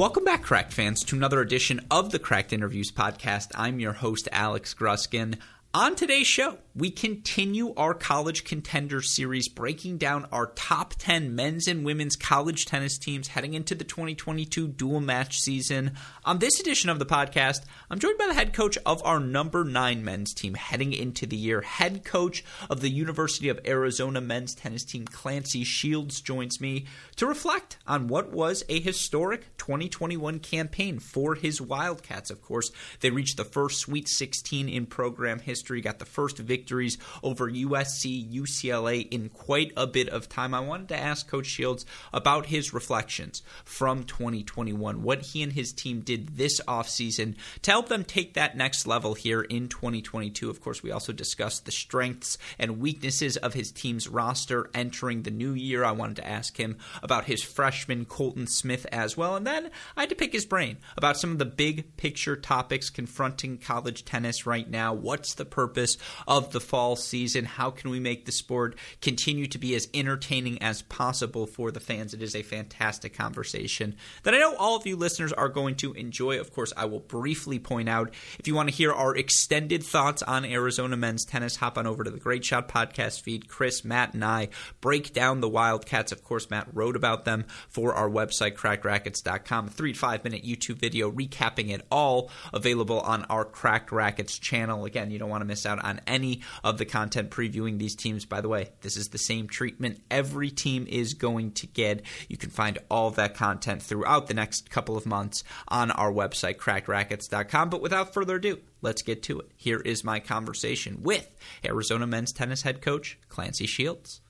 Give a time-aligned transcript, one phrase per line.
[0.00, 3.48] Welcome back, Cracked fans, to another edition of the Cracked Interviews podcast.
[3.54, 5.36] I'm your host, Alex Gruskin.
[5.74, 11.66] On today's show, we continue our college contender series, breaking down our top 10 men's
[11.66, 15.92] and women's college tennis teams heading into the 2022 dual match season.
[16.24, 19.64] On this edition of the podcast, I'm joined by the head coach of our number
[19.64, 21.60] nine men's team heading into the year.
[21.60, 26.86] Head coach of the University of Arizona men's tennis team, Clancy Shields, joins me
[27.16, 32.30] to reflect on what was a historic 2021 campaign for his Wildcats.
[32.30, 36.59] Of course, they reached the first Sweet 16 in program history, got the first victory
[36.60, 40.52] victories over USC, UCLA in quite a bit of time.
[40.52, 45.72] I wanted to ask Coach Shields about his reflections from 2021, what he and his
[45.72, 50.50] team did this offseason to help them take that next level here in 2022.
[50.50, 55.30] Of course, we also discussed the strengths and weaknesses of his team's roster entering the
[55.30, 55.82] new year.
[55.82, 59.34] I wanted to ask him about his freshman Colton Smith as well.
[59.34, 62.90] And then I had to pick his brain about some of the big picture topics
[62.90, 64.92] confronting college tennis right now.
[64.92, 67.44] What's the purpose of the fall season.
[67.44, 71.80] How can we make the sport continue to be as entertaining as possible for the
[71.80, 72.14] fans?
[72.14, 75.92] It is a fantastic conversation that I know all of you listeners are going to
[75.94, 76.40] enjoy.
[76.40, 80.22] Of course, I will briefly point out if you want to hear our extended thoughts
[80.22, 83.48] on Arizona men's tennis, hop on over to the Great Shot podcast feed.
[83.48, 84.48] Chris, Matt, and I
[84.80, 86.12] break down the Wildcats.
[86.12, 89.66] Of course, Matt wrote about them for our website, crackedracquets.com.
[89.66, 94.38] A three to five minute YouTube video recapping it all available on our Cracked Racquets
[94.38, 94.84] channel.
[94.84, 98.24] Again, you don't want to miss out on any of the content previewing these teams.
[98.24, 102.02] By the way, this is the same treatment every team is going to get.
[102.28, 106.56] You can find all that content throughout the next couple of months on our website,
[106.56, 107.70] crackedracquets.com.
[107.70, 109.50] But without further ado, let's get to it.
[109.56, 111.28] Here is my conversation with
[111.64, 114.20] Arizona men's tennis head coach Clancy Shields.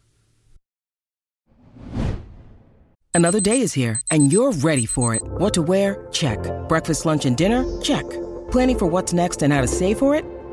[3.13, 5.23] Another day is here, and you're ready for it.
[5.23, 6.07] What to wear?
[6.13, 6.39] Check.
[6.69, 7.65] Breakfast, lunch, and dinner?
[7.83, 8.09] Check.
[8.51, 10.25] Planning for what's next and how to save for it?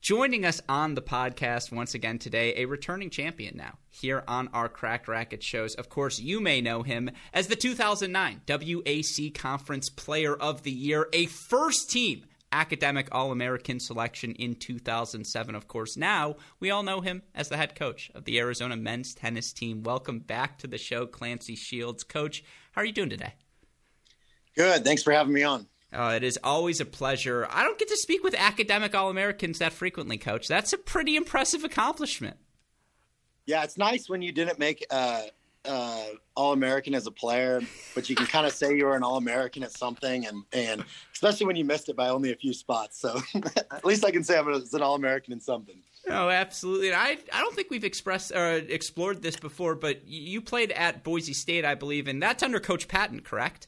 [0.00, 4.66] Joining us on the podcast once again today, a returning champion now here on our
[4.66, 5.74] Crack Racket shows.
[5.74, 11.10] Of course, you may know him as the 2009 WAC Conference Player of the Year,
[11.12, 15.54] a first team academic All American selection in 2007.
[15.54, 19.14] Of course, now we all know him as the head coach of the Arizona men's
[19.14, 19.82] tennis team.
[19.82, 22.04] Welcome back to the show, Clancy Shields.
[22.04, 23.34] Coach, how are you doing today?
[24.56, 24.82] Good.
[24.82, 25.66] Thanks for having me on.
[25.92, 27.48] Uh, it is always a pleasure.
[27.50, 30.46] I don't get to speak with academic All Americans that frequently, Coach.
[30.46, 32.36] That's a pretty impressive accomplishment.
[33.46, 35.22] Yeah, it's nice when you didn't make uh,
[35.64, 36.04] uh,
[36.36, 37.60] All American as a player,
[37.94, 40.84] but you can kind of say you were an All American at something, and and
[41.12, 43.00] especially when you missed it by only a few spots.
[43.00, 43.20] So
[43.56, 45.76] at least I can say I was an All American in something.
[46.08, 46.94] Oh, absolutely.
[46.94, 51.02] I I don't think we've expressed or uh, explored this before, but you played at
[51.02, 53.66] Boise State, I believe, and that's under Coach Patton, correct?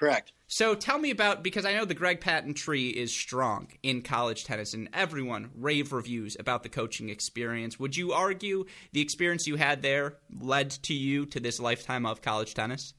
[0.00, 0.32] Correct.
[0.46, 4.44] So tell me about because I know the Greg Patton tree is strong in college
[4.44, 7.78] tennis, and everyone rave reviews about the coaching experience.
[7.78, 12.22] Would you argue the experience you had there led to you to this lifetime of
[12.22, 12.94] college tennis?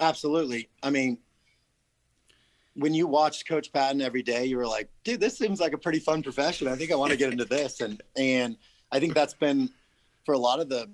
[0.00, 0.70] Absolutely.
[0.82, 1.18] I mean,
[2.76, 5.78] when you watched Coach Patton every day, you were like, "Dude, this seems like a
[5.78, 6.66] pretty fun profession.
[6.66, 8.56] I think I want to get into this." And and
[8.90, 9.68] I think that's been
[10.24, 10.88] for a lot of the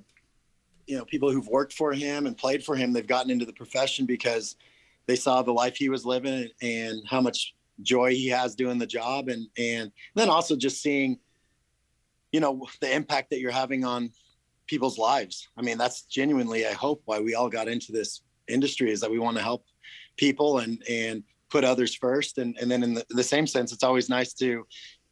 [0.89, 2.93] you know people who've worked for him and played for him.
[2.93, 4.57] They've gotten into the profession because
[5.09, 8.87] they saw the life he was living and how much joy he has doing the
[8.87, 9.29] job.
[9.29, 11.19] And and then also just seeing
[12.31, 14.13] you know the impact that you're having on
[14.69, 15.49] people's lives.
[15.57, 19.11] I mean that's genuinely i hope why we all got into this industry is that
[19.11, 19.65] we want to help
[20.17, 22.39] people and and put others first.
[22.39, 24.65] And and then in the, the same sense it's always nice to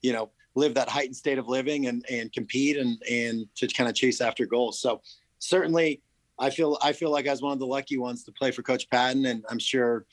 [0.02, 3.88] you know live that heightened state of living and and compete and and to kind
[3.88, 4.78] of chase after goals.
[4.78, 5.00] So
[5.38, 6.02] certainly,
[6.38, 8.62] I feel I feel like I was one of the lucky ones to play for
[8.62, 10.04] Coach Patton, and I'm sure,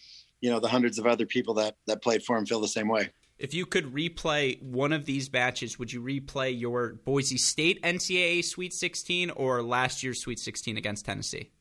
[0.42, 2.88] you know, the hundreds of other people that that played for him feel the same
[2.88, 3.10] way.
[3.40, 8.44] If you could replay one of these batches, would you replay your Boise State NCAA
[8.46, 11.52] Sweet 16 or last year's Sweet 16 against Tennessee?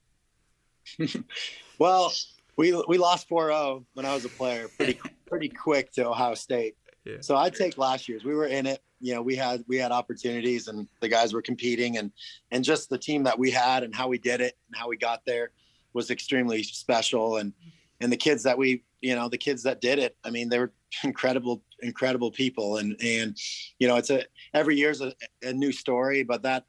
[1.78, 2.12] well,
[2.56, 6.76] we we lost 4-0 when I was a player, pretty pretty quick to Ohio State.
[7.04, 7.16] Yeah.
[7.20, 8.24] So I'd take last year's.
[8.24, 8.80] We were in it.
[9.02, 12.12] You know, we had we had opportunities, and the guys were competing, and
[12.50, 14.96] and just the team that we had and how we did it and how we
[14.96, 15.50] got there
[15.92, 17.36] was extremely special.
[17.36, 17.52] And
[18.00, 20.16] and the kids that we, you know, the kids that did it.
[20.24, 20.72] I mean, they were
[21.04, 22.78] incredible, incredible people.
[22.78, 23.36] And and
[23.78, 25.12] you know, it's a every year's a,
[25.42, 26.64] a new story, but that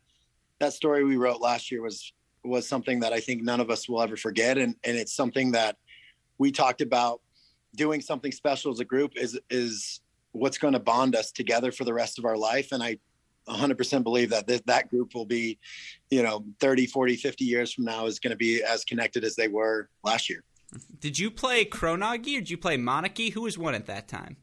[0.59, 2.11] that story we wrote last year was
[2.43, 4.57] was something that I think none of us will ever forget.
[4.57, 5.77] And and it's something that
[6.37, 7.21] we talked about
[7.75, 10.01] doing something special as a group is is
[10.33, 12.97] what's going to bond us together for the rest of our life and i
[13.47, 15.59] 100% believe that th- that group will be
[16.09, 19.35] you know 30 40 50 years from now is going to be as connected as
[19.35, 20.43] they were last year
[20.99, 23.31] did you play Kronauge or did you play Moneke?
[23.33, 24.37] Who was one at that time?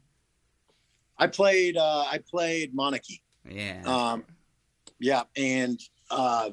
[1.17, 3.21] I played uh, I played Moneke.
[3.47, 3.81] Yeah.
[3.85, 4.23] Um,
[4.99, 5.79] yeah, and
[6.09, 6.51] uh,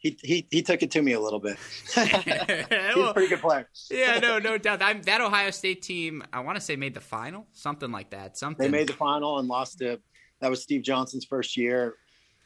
[0.00, 1.58] he, he he took it to me a little bit.
[1.94, 3.68] He's a pretty good player.
[3.90, 4.80] yeah, no, no doubt.
[4.82, 8.38] I'm, that Ohio State team, I want to say, made the final, something like that.
[8.38, 10.00] Something they made the final and lost to.
[10.40, 11.96] That was Steve Johnson's first year,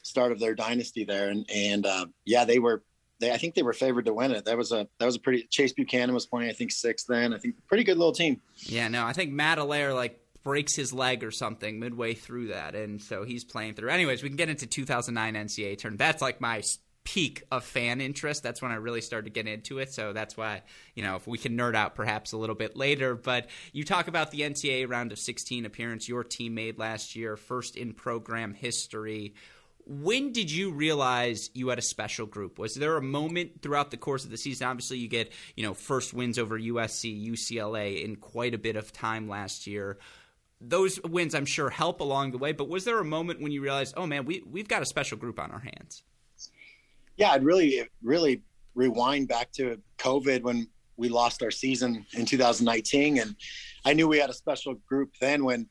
[0.03, 2.83] start of their dynasty there, and and uh, yeah, they were
[3.19, 4.43] they I think they were favored to win it.
[4.43, 7.33] That was a that was a pretty Chase Buchanan was playing I think sixth then.
[7.33, 8.41] I think pretty good little team.
[8.63, 12.75] Yeah, no, I think Matt Allaire like breaks his leg or something midway through that,
[12.75, 13.91] and so he's playing through.
[13.91, 15.99] Anyways, we can get into 2009 NCAA tournament.
[15.99, 16.61] That's like my
[17.05, 18.43] peak of fan interest.
[18.43, 19.93] That's when I really started to get into it.
[19.93, 20.63] So that's why,
[20.93, 23.15] you know, if we can nerd out perhaps a little bit later.
[23.15, 27.37] But you talk about the NCAA round of 16 appearance your team made last year,
[27.37, 29.33] first in program history
[29.85, 32.57] when did you realize you had a special group?
[32.57, 34.67] Was there a moment throughout the course of the season?
[34.67, 38.91] Obviously, you get you know first wins over USC, UCLA in quite a bit of
[38.91, 39.99] time last year.
[40.59, 42.51] Those wins, I'm sure, help along the way.
[42.51, 45.17] But was there a moment when you realized, oh man, we we've got a special
[45.17, 46.03] group on our hands?
[47.17, 48.41] Yeah, I'd really really
[48.73, 50.67] rewind back to COVID when
[50.97, 53.35] we lost our season in 2019, and
[53.85, 55.67] I knew we had a special group then when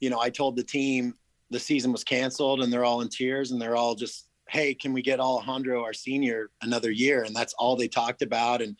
[0.00, 1.14] you know I told the team
[1.50, 4.92] the season was canceled and they're all in tears and they're all just, hey, can
[4.92, 7.24] we get Alejandro, our senior, another year?
[7.24, 8.62] And that's all they talked about.
[8.62, 8.76] And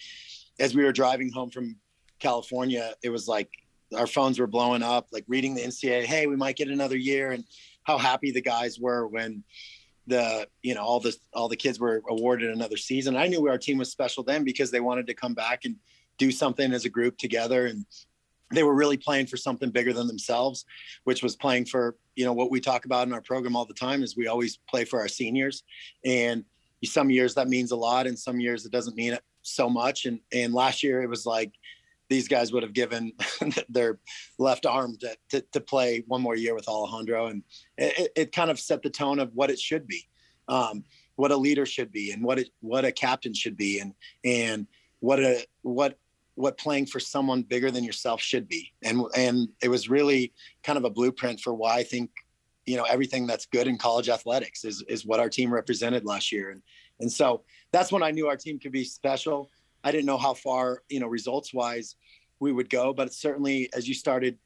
[0.59, 1.77] as we were driving home from
[2.21, 3.51] California, it was like
[3.97, 7.33] our phones were blowing up, like reading the NCAA, hey, we might get another year,
[7.33, 7.45] and
[7.83, 9.43] how happy the guys were when
[10.07, 13.17] the you know all the all the kids were awarded another season.
[13.17, 15.77] I knew our team was special then because they wanted to come back and
[16.19, 17.85] do something as a group together and
[18.53, 20.65] they were really playing for something bigger than themselves,
[21.05, 23.75] which was playing for, you know, what we talk about in our program all the
[23.75, 25.63] time is we always play for our seniors.
[26.05, 26.45] And
[26.85, 30.07] some years that means a lot and some years it doesn't mean so much.
[30.07, 31.53] And and last year it was like
[32.11, 33.13] these guys would have given
[33.71, 33.99] their
[34.39, 37.29] left arm to, to, to, play one more year with Alejandro.
[37.29, 37.43] And
[37.79, 40.09] it, it, kind of set the tone of what it should be,
[40.49, 40.85] um,
[41.15, 43.79] what a leader should be and what it, what a captain should be.
[43.79, 44.67] And, and
[44.99, 45.97] what a, what
[46.35, 48.73] what playing for someone bigger than yourself should be.
[48.83, 50.33] And and it was really
[50.63, 52.11] kind of a blueprint for why I think
[52.67, 56.33] you know everything that's good in college athletics is is what our team represented last
[56.33, 56.51] year.
[56.51, 56.63] And
[56.99, 57.43] and so
[57.73, 59.51] that's when I knew our team could be special.
[59.85, 61.97] I didn't know how far you know results wise
[62.39, 64.39] we would go, but certainly as you started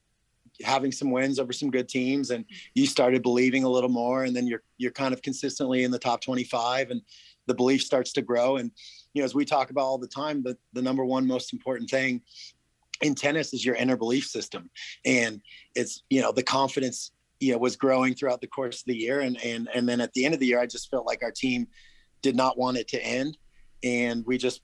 [0.63, 2.55] having some wins over some good teams and mm-hmm.
[2.75, 5.99] you started believing a little more and then you're you're kind of consistently in the
[5.99, 7.03] top 25 and
[7.47, 8.71] the belief starts to grow and
[9.15, 11.89] you know, as we talk about all the time, the, the number one most important
[11.89, 12.21] thing
[13.01, 14.69] in tennis is your inner belief system.
[15.05, 15.41] And
[15.75, 19.21] it's, you know, the confidence, you know, was growing throughout the course of the year.
[19.21, 21.31] And, and, and then at the end of the year, I just felt like our
[21.31, 21.69] team
[22.23, 23.39] did not want it to end.
[23.85, 24.63] And we just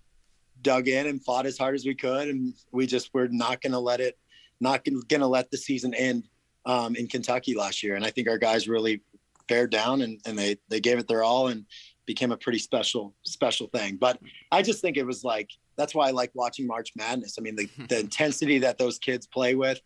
[0.63, 2.29] dug in and fought as hard as we could.
[2.29, 4.19] And we just were not going to let it,
[4.61, 6.29] not going to let the season end
[6.67, 7.95] um, in Kentucky last year.
[7.97, 9.03] And I think our guys really
[9.49, 11.49] bared down and, and they, they gave it their all.
[11.49, 11.65] And,
[12.11, 13.97] became a pretty special special thing.
[13.97, 14.19] But
[14.51, 17.37] I just think it was like that's why I like watching March Madness.
[17.39, 19.81] I mean, the, the intensity that those kids play with,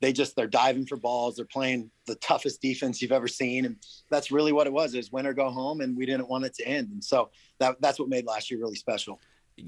[0.00, 1.36] they just they're diving for balls.
[1.36, 3.76] They're playing the toughest defense you've ever seen, and
[4.10, 4.94] that's really what it was.
[4.94, 6.88] Is win or go home, and we didn't want it to end.
[6.92, 9.20] And so that that's what made last year really special.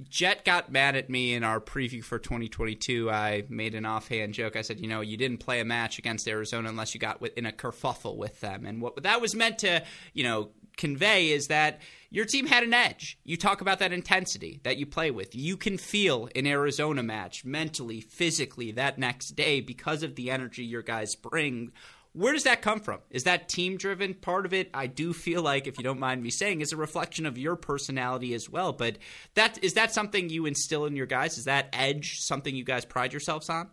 [0.09, 3.11] Jet got mad at me in our preview for 2022.
[3.11, 4.55] I made an offhand joke.
[4.55, 7.47] I said, you know, you didn't play a match against Arizona unless you got in
[7.47, 8.67] a kerfuffle with them.
[8.67, 11.81] And what that was meant to, you know, convey is that
[12.11, 13.19] your team had an edge.
[13.25, 15.35] You talk about that intensity that you play with.
[15.35, 20.65] You can feel an Arizona match mentally, physically that next day because of the energy
[20.65, 21.73] your guys bring.
[22.13, 23.01] Where does that come from?
[23.11, 24.15] Is that team driven?
[24.15, 26.77] Part of it, I do feel like, if you don't mind me saying, is a
[26.77, 28.73] reflection of your personality as well.
[28.73, 28.99] But
[29.35, 31.39] that is that something you instill in your guys?
[31.39, 33.71] Is that edge something you guys pride yourselves on?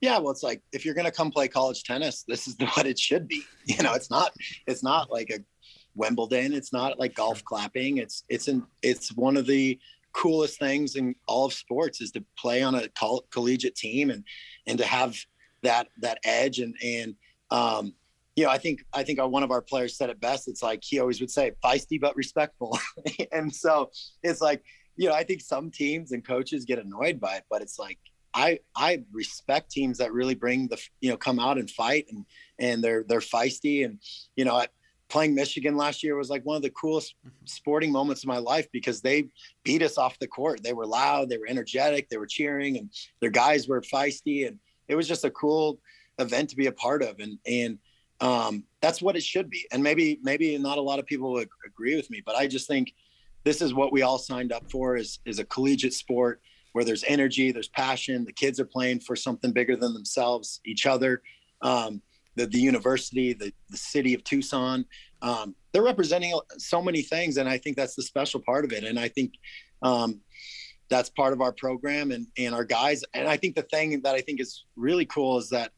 [0.00, 2.86] Yeah, well, it's like if you're going to come play college tennis, this is what
[2.86, 3.42] it should be.
[3.66, 4.32] You know, it's not
[4.66, 5.40] it's not like a
[5.94, 6.52] Wimbledon.
[6.52, 7.98] It's not like golf clapping.
[7.98, 9.78] It's it's in it's one of the
[10.12, 14.24] coolest things in all of sports is to play on a coll- collegiate team and
[14.66, 15.16] and to have
[15.62, 17.14] that that edge and and
[17.54, 17.94] um,
[18.34, 20.48] you know, I think I think our, one of our players said it best.
[20.48, 22.76] It's like he always would say, "Feisty but respectful,"
[23.32, 23.90] and so
[24.22, 24.64] it's like
[24.96, 27.98] you know, I think some teams and coaches get annoyed by it, but it's like
[28.34, 32.24] I I respect teams that really bring the you know come out and fight and
[32.58, 34.00] and they're they're feisty and
[34.36, 34.56] you know.
[34.56, 34.68] I,
[35.10, 37.36] playing Michigan last year was like one of the coolest mm-hmm.
[37.44, 39.28] sporting moments of my life because they
[39.62, 40.62] beat us off the court.
[40.62, 44.58] They were loud, they were energetic, they were cheering, and their guys were feisty, and
[44.88, 45.78] it was just a cool
[46.18, 47.18] event to be a part of.
[47.20, 47.78] And and
[48.20, 49.66] um, that's what it should be.
[49.72, 52.68] And maybe maybe not a lot of people would agree with me but i just
[52.68, 52.94] think
[53.44, 56.40] this is what we all signed up for is is a collegiate sport
[56.72, 60.86] where there's energy there's passion the kids are playing for something bigger than themselves each
[60.86, 61.22] other.
[61.62, 62.02] Um,
[62.36, 64.84] the, the university the, the city of tucson
[65.22, 68.84] um, they're representing so many things and i think that's the special part of it.
[68.84, 69.34] And i think
[69.82, 70.20] um,
[70.88, 73.04] that's part of our program and and our guys.
[73.14, 75.72] And i think the thing that i think is really cool is that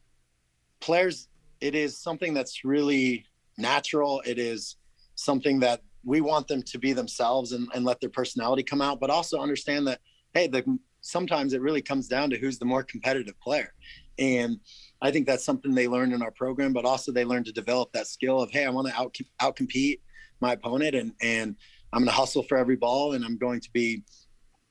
[0.80, 1.28] players,
[1.60, 3.24] it is something that's really
[3.58, 4.22] natural.
[4.26, 4.76] It is
[5.14, 9.00] something that we want them to be themselves and, and let their personality come out,
[9.00, 10.00] but also understand that,
[10.34, 13.72] hey, the, sometimes it really comes down to who's the more competitive player.
[14.18, 14.60] And
[15.02, 17.92] I think that's something they learned in our program, but also they learned to develop
[17.92, 20.00] that skill of, hey, I want to out out compete
[20.40, 21.56] my opponent, and and
[21.92, 24.02] I'm going to hustle for every ball, and I'm going to be,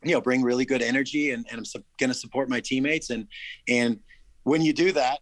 [0.04, 3.10] you know, bring really good energy, and, and I'm su- going to support my teammates,
[3.12, 3.28] and
[3.68, 4.00] and
[4.44, 5.20] when you do that,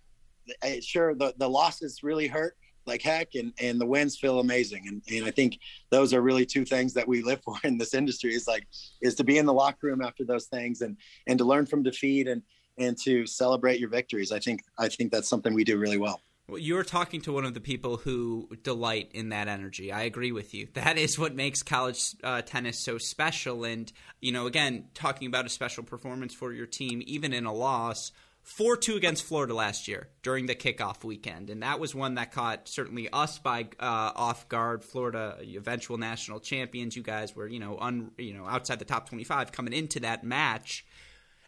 [0.81, 5.01] sure the, the losses really hurt like heck and and the wins feel amazing and
[5.11, 5.59] and i think
[5.89, 8.67] those are really two things that we live for in this industry is like
[9.01, 10.97] is to be in the locker room after those things and
[11.27, 12.41] and to learn from defeat and
[12.77, 16.21] and to celebrate your victories i think i think that's something we do really well
[16.49, 19.93] well, you're talking to one of the people who delight in that energy.
[19.93, 20.67] I agree with you.
[20.73, 23.63] That is what makes college uh, tennis so special.
[23.63, 27.53] And, you know, again, talking about a special performance for your team, even in a
[27.53, 28.11] loss,
[28.43, 31.49] 4 2 against Florida last year during the kickoff weekend.
[31.49, 34.83] And that was one that caught certainly us by uh, off guard.
[34.83, 36.95] Florida, eventual national champions.
[36.95, 40.23] You guys were, you know, un, you know, outside the top 25 coming into that
[40.23, 40.85] match.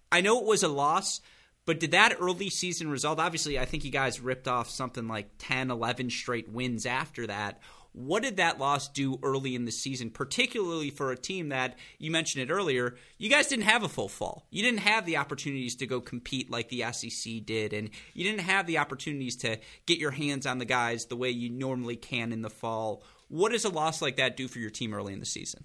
[0.09, 1.19] I know it was a loss,
[1.65, 3.19] but did that early season result?
[3.19, 7.59] Obviously, I think you guys ripped off something like 10, 11 straight wins after that.
[7.95, 12.11] What did that loss do early in the season, particularly for a team that you
[12.11, 12.97] mentioned it earlier?
[13.17, 14.47] You guys didn't have a full fall.
[14.51, 18.41] You didn't have the opportunities to go compete like the SEC did, and you didn't
[18.41, 22.33] have the opportunities to get your hands on the guys the way you normally can
[22.33, 23.01] in the fall.
[23.29, 25.63] What does a loss like that do for your team early in the season?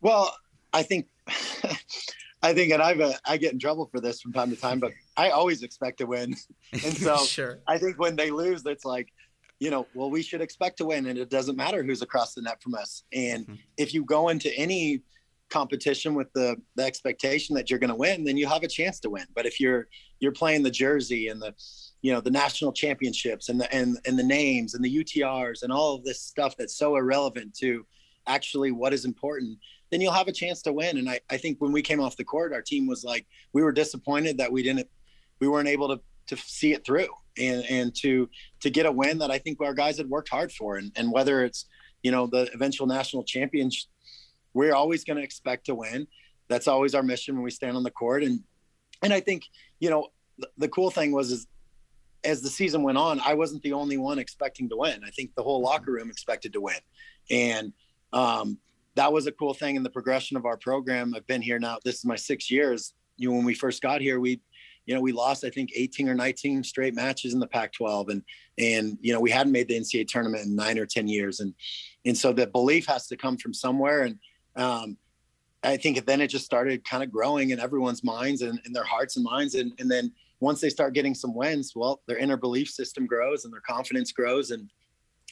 [0.00, 0.36] Well,
[0.72, 1.06] I think.
[2.42, 4.78] I think, and I've uh, I get in trouble for this from time to time,
[4.78, 6.36] but I always expect to win,
[6.72, 7.60] and so sure.
[7.66, 9.12] I think when they lose, it's like,
[9.58, 12.42] you know, well, we should expect to win, and it doesn't matter who's across the
[12.42, 13.04] net from us.
[13.12, 13.54] And mm-hmm.
[13.78, 15.02] if you go into any
[15.48, 19.00] competition with the, the expectation that you're going to win, then you have a chance
[19.00, 19.26] to win.
[19.34, 19.88] But if you're
[20.20, 21.54] you're playing the jersey and the
[22.02, 25.72] you know the national championships and the and and the names and the UTRs and
[25.72, 27.86] all of this stuff that's so irrelevant to
[28.26, 29.58] actually what is important,
[29.90, 30.98] then you'll have a chance to win.
[30.98, 33.62] And I, I think when we came off the court, our team was like we
[33.62, 34.88] were disappointed that we didn't
[35.40, 38.28] we weren't able to to see it through and and to
[38.60, 40.76] to get a win that I think our guys had worked hard for.
[40.76, 41.66] And and whether it's
[42.02, 43.88] you know the eventual national champions,
[44.54, 46.06] we're always going to expect to win.
[46.48, 48.22] That's always our mission when we stand on the court.
[48.22, 48.40] And
[49.02, 49.44] and I think
[49.80, 51.46] you know the, the cool thing was is
[52.24, 55.02] as the season went on, I wasn't the only one expecting to win.
[55.04, 56.80] I think the whole locker room expected to win,
[57.30, 57.72] and
[58.12, 58.58] um,
[58.96, 61.14] that was a cool thing in the progression of our program.
[61.14, 61.78] I've been here now.
[61.84, 62.94] This is my six years.
[63.16, 64.40] You know, when we first got here, we
[64.86, 68.22] you know, we lost I think 18 or 19 straight matches in the Pac-12, and
[68.58, 71.52] and you know we hadn't made the NCAA tournament in nine or 10 years, and
[72.04, 74.18] and so the belief has to come from somewhere, and
[74.54, 74.96] um,
[75.62, 78.84] I think then it just started kind of growing in everyone's minds and in their
[78.84, 82.36] hearts and minds, and and then once they start getting some wins, well, their inner
[82.36, 84.70] belief system grows and their confidence grows, and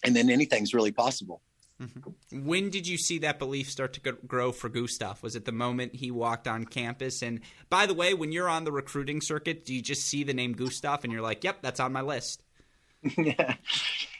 [0.04, 1.40] and then anything's really possible.
[1.84, 2.46] Mm-hmm.
[2.46, 5.22] When did you see that belief start to grow for Gustav?
[5.22, 7.22] Was it the moment he walked on campus?
[7.22, 10.34] And by the way, when you're on the recruiting circuit, do you just see the
[10.34, 12.42] name Gustav and you're like, "Yep, that's on my list"?
[13.18, 13.54] yeah,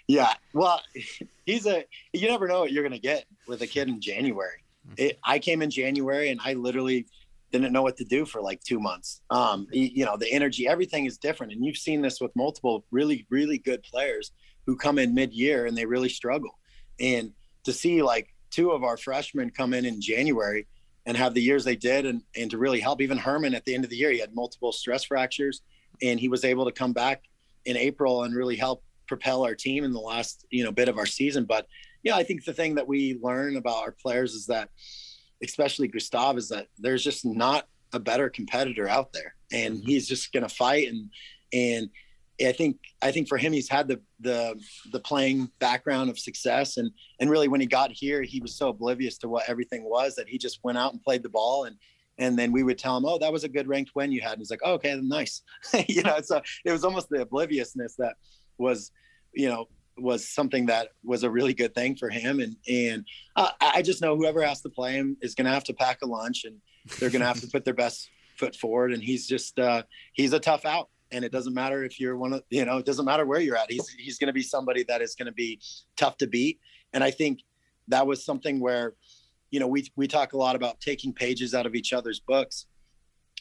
[0.07, 0.35] yeah.
[0.53, 0.83] Well,
[1.47, 1.85] he's a.
[2.13, 4.65] You never know what you're going to get with a kid in January.
[4.97, 7.07] It, I came in January and I literally
[7.51, 9.21] didn't know what to do for like two months.
[9.31, 11.53] Um, you know, the energy, everything is different.
[11.53, 14.33] And you've seen this with multiple really, really good players
[14.67, 16.59] who come in mid year and they really struggle.
[16.99, 17.33] And
[17.65, 20.67] to see like two of our freshmen come in in January
[21.07, 23.75] and have the years they did and, and to really help even Herman at the
[23.75, 25.63] end of the year, he had multiple stress fractures
[26.03, 27.25] and he was able to come back
[27.65, 30.99] in April and really help propel our team in the last, you know, bit of
[30.99, 31.45] our season.
[31.45, 31.67] But
[32.03, 34.71] yeah, I think the thing that we learn about our players is that
[35.43, 39.87] especially Gustav, is that there's just not a better competitor out there, and mm-hmm.
[39.87, 40.89] he's just going to fight.
[40.89, 41.11] And
[41.53, 41.91] and
[42.41, 44.61] I think I think for him, he's had the the
[44.93, 48.69] the playing background of success, and and really when he got here, he was so
[48.69, 51.77] oblivious to what everything was that he just went out and played the ball and.
[52.17, 54.35] And then we would tell him, "Oh, that was a good ranked win you had."
[54.35, 55.43] And he's like, oh, "Okay, nice."
[55.89, 58.15] you know, so it was almost the obliviousness that
[58.57, 58.93] was,
[59.33, 62.39] you know, was something that was a really good thing for him.
[62.39, 65.65] And and uh, I just know whoever has to play him is going to have
[65.65, 66.57] to pack a lunch, and
[67.01, 68.93] they're going to have to put their best foot forward.
[68.93, 70.91] And he's just uh, he's a tough out.
[71.15, 73.57] And it doesn't matter if you're one of you know it doesn't matter where you're
[73.57, 73.71] at.
[73.71, 75.61] He's he's going to be somebody that is going to be
[75.97, 76.59] tough to beat.
[76.93, 77.41] And I think
[77.89, 78.95] that was something where
[79.51, 82.67] you know we we talk a lot about taking pages out of each other's books.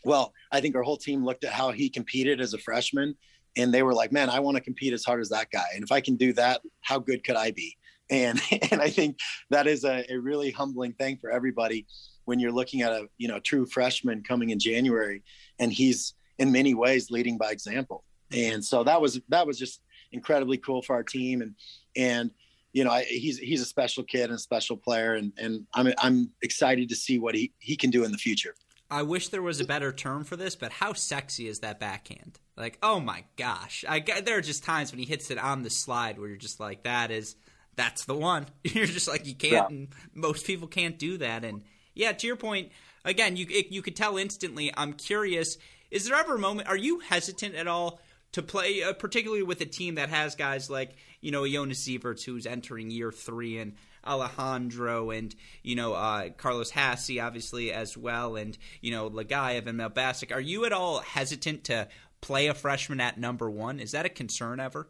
[0.06, 3.16] Well, I think our whole team looked at how he competed as a freshman
[3.56, 5.84] and they were like, "Man, I want to compete as hard as that guy, and
[5.84, 7.78] if I can do that, how good could I be?"
[8.10, 8.40] And
[8.72, 9.18] and I think
[9.50, 11.86] that is a, a really humbling thing for everybody
[12.26, 15.24] when you're looking at a you know true freshman coming in January,
[15.60, 18.04] and he's in many ways leading by example.
[18.32, 21.56] And so that was that was just incredibly cool for our team, and
[21.96, 22.32] and
[22.72, 25.94] you know I, he's he's a special kid and a special player, and and I'm
[26.00, 28.56] I'm excited to see what he he can do in the future.
[28.90, 32.40] I wish there was a better term for this, but how sexy is that backhand?
[32.56, 33.86] Like, oh my gosh!
[33.88, 36.60] I there are just times when he hits it on the slide where you're just
[36.60, 37.36] like, that is
[37.76, 38.46] that's the one.
[38.64, 39.72] You're just like you can't.
[39.72, 39.86] Yeah.
[40.14, 41.44] most people can't do that.
[41.44, 41.64] And
[41.96, 42.72] yeah, to your point,
[43.04, 44.72] again, you it, you could tell instantly.
[44.76, 45.58] I'm curious.
[45.94, 46.68] Is there ever a moment?
[46.68, 48.00] Are you hesitant at all
[48.32, 52.24] to play, uh, particularly with a team that has guys like you know Jonas Sieverts,
[52.24, 58.36] who's entering year three, and Alejandro and you know uh, Carlos Haase obviously as well,
[58.36, 60.34] and you know Legayev and Malbasic.
[60.34, 61.88] Are you at all hesitant to
[62.22, 63.80] play a freshman at number one?
[63.80, 64.90] Is that a concern ever?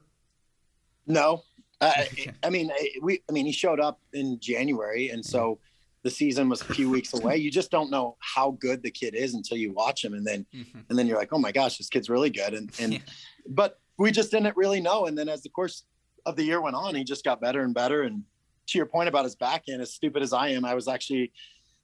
[1.05, 1.43] No,
[1.81, 1.91] uh,
[2.43, 3.21] I mean we.
[3.29, 5.59] I mean he showed up in January, and so
[6.03, 7.37] the season was a few weeks away.
[7.37, 10.45] You just don't know how good the kid is until you watch him, and then
[10.53, 10.79] mm-hmm.
[10.89, 12.53] and then you're like, oh my gosh, this kid's really good.
[12.53, 12.99] And and yeah.
[13.47, 15.05] but we just didn't really know.
[15.05, 15.83] And then as the course
[16.25, 18.03] of the year went on, he just got better and better.
[18.03, 18.23] And
[18.67, 21.31] to your point about his backhand, as stupid as I am, I was actually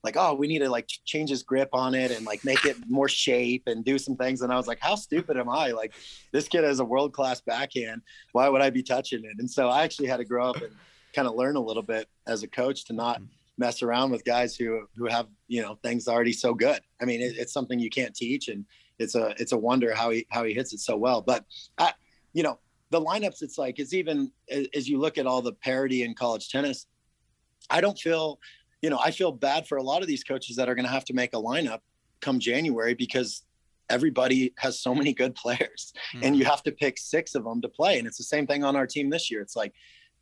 [0.03, 2.77] like, oh, we need to like change his grip on it and like make it
[2.88, 4.41] more shape and do some things.
[4.41, 5.71] And I was like, how stupid am I?
[5.71, 5.93] Like,
[6.32, 8.01] this kid has a world class backhand.
[8.32, 9.36] Why would I be touching it?
[9.39, 10.71] And so I actually had to grow up and
[11.13, 13.21] kind of learn a little bit as a coach to not
[13.60, 16.80] mess around with guys who who have you know things already so good.
[17.02, 18.65] I mean, it, it's something you can't teach, and
[18.98, 21.22] it's a it's a wonder how he how he hits it so well.
[21.22, 21.45] But
[21.78, 21.93] I,
[22.34, 24.32] you know, the lineups, it's like it's even
[24.74, 26.88] as you look at all the parity in college tennis.
[27.69, 28.39] I don't feel,
[28.82, 30.91] you know, I feel bad for a lot of these coaches that are going to
[30.91, 31.82] have to make a lineup
[32.19, 33.43] come January because
[33.89, 36.24] everybody has so many good players mm-hmm.
[36.24, 38.00] and you have to pick six of them to play.
[38.00, 39.41] And it's the same thing on our team this year.
[39.41, 39.74] It's like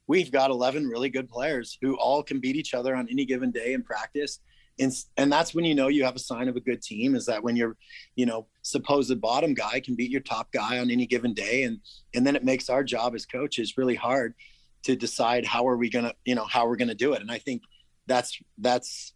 [0.07, 3.51] we've got 11 really good players who all can beat each other on any given
[3.51, 4.39] day in practice.
[4.79, 7.25] And and that's when you know you have a sign of a good team is
[7.25, 7.75] that when your
[8.15, 11.63] you know supposed bottom guy can beat your top guy on any given day.
[11.63, 11.79] And
[12.13, 14.35] and then it makes our job as coaches really hard
[14.83, 17.21] to decide how are we gonna you know how we're gonna do it.
[17.21, 17.63] And i think
[18.05, 19.13] that's that's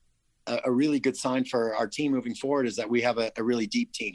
[0.48, 3.32] a, a really good sign for our team moving forward is that we have a,
[3.38, 4.14] a really deep team.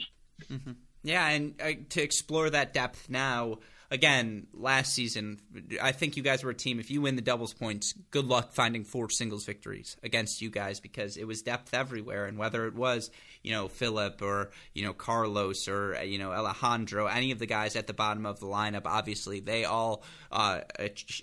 [0.51, 0.71] Mm-hmm.
[1.03, 1.29] yeah.
[1.29, 3.57] And uh, to explore that depth now
[3.89, 5.39] again, last season,
[5.81, 6.79] I think you guys were a team.
[6.79, 10.79] If you win the doubles points, good luck finding four singles victories against you guys
[10.79, 12.25] because it was depth everywhere.
[12.25, 13.09] And whether it was,
[13.43, 17.75] you know, Philip or, you know, Carlos or, you know, Alejandro, any of the guys
[17.75, 20.61] at the bottom of the lineup, obviously, they all uh,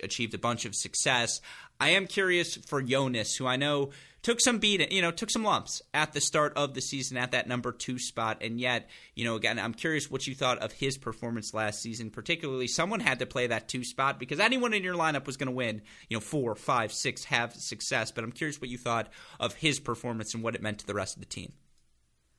[0.02, 1.40] achieved a bunch of success.
[1.78, 3.90] I am curious for Jonas, who I know
[4.24, 7.30] took some beat, you know, took some lumps at the start of the season at
[7.32, 10.72] that number two spot, and yet, you know, again, I'm curious what you thought of
[10.72, 12.10] his performance last season.
[12.10, 15.48] Particularly, someone had to play that two spot because anyone in your lineup was going
[15.48, 18.10] to win, you know, four, five, six, have success.
[18.10, 20.94] But I'm curious what you thought of his performance and what it meant to the
[20.94, 21.52] rest of the team.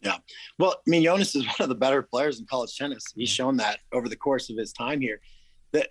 [0.02, 0.18] Yeah.
[0.58, 3.04] Well, I mean, Jonas is one of the better players in college tennis.
[3.16, 5.20] He's shown that over the course of his time here.
[5.72, 5.90] That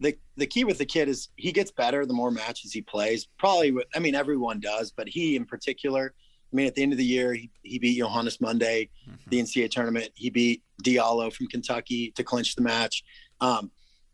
[0.00, 3.28] the, the key with the kid is he gets better the more matches he plays.
[3.38, 6.14] Probably, I mean, everyone does, but he in particular.
[6.52, 9.28] I mean, at the end of the year, he, he beat Johannes Monday, mm-hmm.
[9.28, 10.10] the NCAA tournament.
[10.14, 13.02] He beat Diallo from Kentucky to clinch the match.
[13.40, 13.72] Um,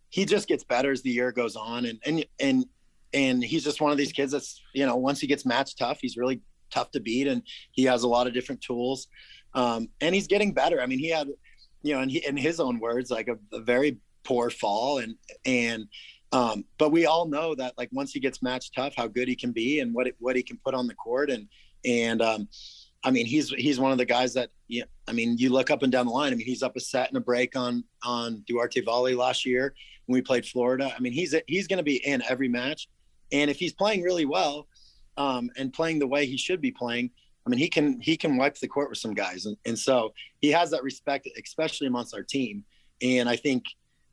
[0.09, 2.67] he just gets better as the year goes on, and and and
[3.13, 5.99] and he's just one of these kids that's you know once he gets match tough,
[6.01, 7.43] he's really tough to beat, and
[7.73, 9.09] he has a lot of different tools.
[9.55, 10.81] um, and he's getting better.
[10.81, 11.29] I mean, he had,
[11.83, 15.87] you know, in, in his own words, like a, a very poor fall, and and
[16.33, 19.37] um, but we all know that like once he gets matched tough, how good he
[19.37, 21.49] can be and what it, what he can put on the court, and
[21.85, 22.49] and um,
[23.03, 24.85] I mean, he's he's one of the guys that yeah.
[25.09, 26.33] I mean, you look up and down the line.
[26.33, 29.75] I mean, he's up a set and a break on on Duarte Vale last year
[30.07, 30.93] when we played Florida.
[30.97, 32.89] I mean, he's he's going to be in every match,
[33.33, 34.69] and if he's playing really well,
[35.17, 37.11] um, and playing the way he should be playing,
[37.47, 40.13] I mean, he can he can wipe the court with some guys, and, and so
[40.41, 42.65] he has that respect, especially amongst our team.
[43.03, 43.65] And I think,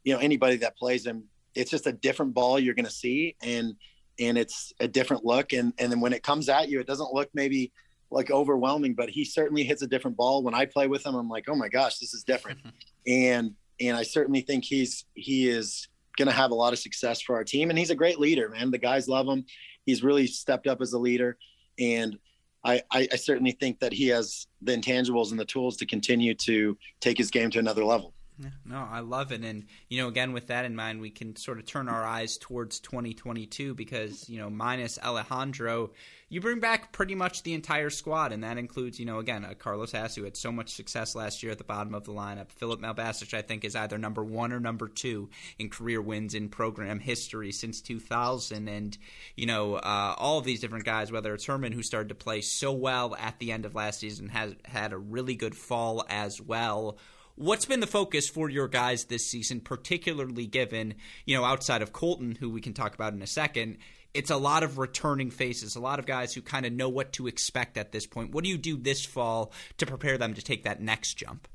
[0.08, 3.36] you know, anybody that plays him, it's just a different ball you're going to see,
[3.43, 3.76] and
[4.17, 5.52] and it's a different look.
[5.52, 7.74] And and then when it comes at you, it doesn't look maybe
[8.10, 10.43] like overwhelming, but he certainly hits a different ball.
[10.43, 12.60] When I play with him, I'm like, oh my gosh, this is different.
[13.08, 17.20] and and I certainly think he's he is going to have a lot of success
[17.20, 17.70] for our team.
[17.70, 18.72] And he's a great leader, man.
[18.72, 19.43] The guys love him.
[19.86, 21.38] He's really stepped up as a leader,
[21.78, 22.17] and
[22.63, 26.34] I, I, I certainly think that he has the intangibles and the tools to continue
[26.36, 28.13] to take his game to another level.
[28.39, 29.41] Yeah, no, I love it.
[29.43, 32.38] And, you know, again, with that in mind, we can sort of turn our eyes
[32.38, 35.91] towards 2022 because, you know, minus Alejandro,
[36.30, 38.32] you bring back pretty much the entire squad.
[38.32, 41.41] And that includes, you know, again, a Carlos Hass who had so much success last
[41.41, 42.52] year at the bottom of the lineup.
[42.52, 46.50] Philip Malbasic, I think, is either number one or number two in career wins in
[46.50, 48.67] program history since 2000.
[48.67, 48.95] And,
[49.36, 52.41] you know, uh, all of these different guys, whether it's Herman, who started to play
[52.41, 56.39] so well at the end of last season, has had a really good fall as
[56.39, 57.00] well
[57.38, 61.93] What's been the focus for your guys this season, particularly given, you know, outside of
[61.93, 63.78] Colton, who we can talk about in a second,
[64.15, 67.13] it's a lot of returning faces, a lot of guys who kind of know what
[67.13, 68.32] to expect at this point.
[68.32, 71.47] What do you do this fall to prepare them to take that next jump?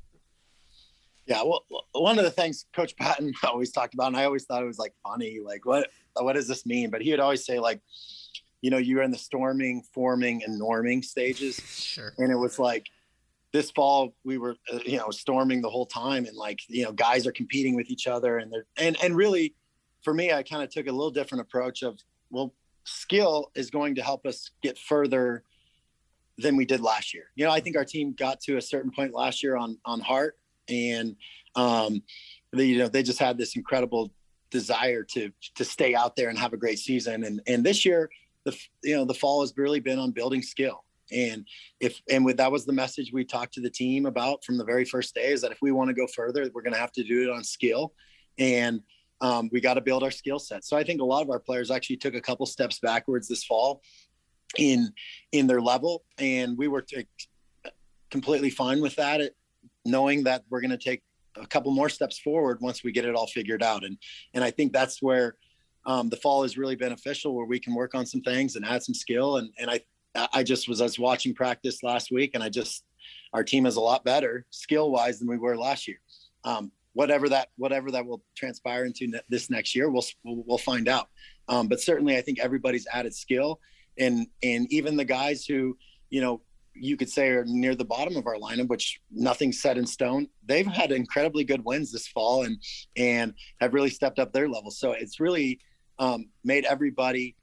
[1.25, 4.63] Yeah, well, one of the things Coach Patton always talked about, and I always thought
[4.63, 6.91] it was like funny, like what what does this mean?
[6.91, 7.81] But he would always say like,
[8.61, 12.13] you know, you're in the storming, forming, and norming stages, sure.
[12.17, 12.87] and it was like
[13.53, 16.91] this fall we were uh, you know storming the whole time and like you know
[16.91, 19.55] guys are competing with each other and they're and and really
[20.03, 21.97] for me i kind of took a little different approach of
[22.29, 25.43] well skill is going to help us get further
[26.39, 27.25] than we did last year.
[27.35, 30.01] You know i think our team got to a certain point last year on on
[30.01, 30.37] heart
[30.67, 31.15] and
[31.55, 32.01] um
[32.51, 34.11] they, you know they just had this incredible
[34.53, 37.25] desire to to stay out there and have a great season.
[37.25, 38.09] And and this year
[38.45, 41.47] the you know the fall has really been on building skill and
[41.79, 44.65] if and with that was the message we talked to the team about from the
[44.65, 46.91] very first day is that if we want to go further, we're going to have
[46.93, 47.93] to do it on skill,
[48.37, 48.81] and
[49.21, 50.65] um, we got to build our skill set.
[50.65, 53.43] So I think a lot of our players actually took a couple steps backwards this
[53.43, 53.81] fall
[54.57, 54.91] in
[55.31, 57.07] in their level, and we were t-
[58.09, 59.31] completely fine with that,
[59.85, 61.01] knowing that we're going to take
[61.35, 63.83] a couple more steps forward once we get it all figured out.
[63.83, 63.97] And
[64.33, 65.35] and I think that's where
[65.85, 68.83] um, the fall is really beneficial, where we can work on some things and add
[68.83, 69.37] some skill.
[69.37, 69.81] And and I
[70.15, 72.83] I just was I was watching practice last week, and I just
[73.33, 75.99] our team is a lot better skill wise than we were last year.
[76.43, 80.87] Um, whatever that whatever that will transpire into ne- this next year, we'll we'll find
[80.87, 81.09] out.
[81.47, 83.59] Um, but certainly, I think everybody's added skill,
[83.97, 85.77] and and even the guys who
[86.09, 86.41] you know
[86.75, 90.27] you could say are near the bottom of our lineup, which nothing's set in stone.
[90.45, 92.57] They've had incredibly good wins this fall, and
[92.95, 94.71] and have really stepped up their level.
[94.71, 95.59] So it's really
[95.99, 97.35] um, made everybody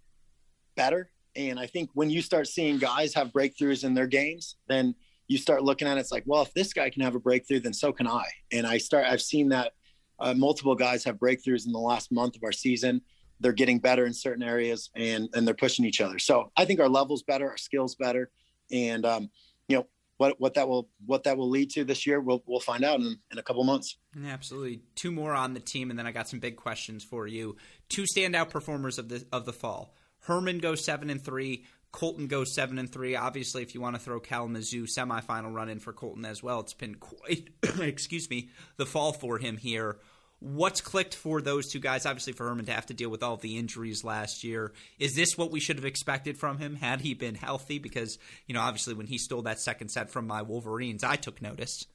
[0.76, 1.10] better
[1.48, 4.94] and I think when you start seeing guys have breakthroughs in their games, then
[5.30, 7.60] you start looking at it, it's like, well, if this guy can have a breakthrough,
[7.60, 8.24] then so can I.
[8.50, 9.72] And I start, I've seen that
[10.18, 13.00] uh, multiple guys have breakthroughs in the last month of our season.
[13.38, 16.18] They're getting better in certain areas and, and they're pushing each other.
[16.18, 18.30] So I think our level's better, our skills better.
[18.72, 19.30] And, um,
[19.68, 22.60] you know, what, what that will what that will lead to this year, we'll we'll
[22.60, 23.96] find out in, in a couple months.
[24.26, 27.56] absolutely, two more on the team, and then I got some big questions for you.
[27.88, 31.64] Two standout performers of the of the fall: Herman goes seven and three.
[31.92, 33.16] Colton goes seven and three.
[33.16, 36.74] Obviously, if you want to throw Kalamazoo semifinal run in for Colton as well, it's
[36.74, 37.48] been quite
[37.80, 39.98] excuse me the fall for him here.
[40.38, 42.06] What's clicked for those two guys?
[42.06, 44.72] Obviously, for Herman to have to deal with all the injuries last year.
[44.98, 47.78] Is this what we should have expected from him had he been healthy?
[47.78, 51.42] Because you know, obviously, when he stole that second set from my Wolverines, I took
[51.42, 51.86] notice.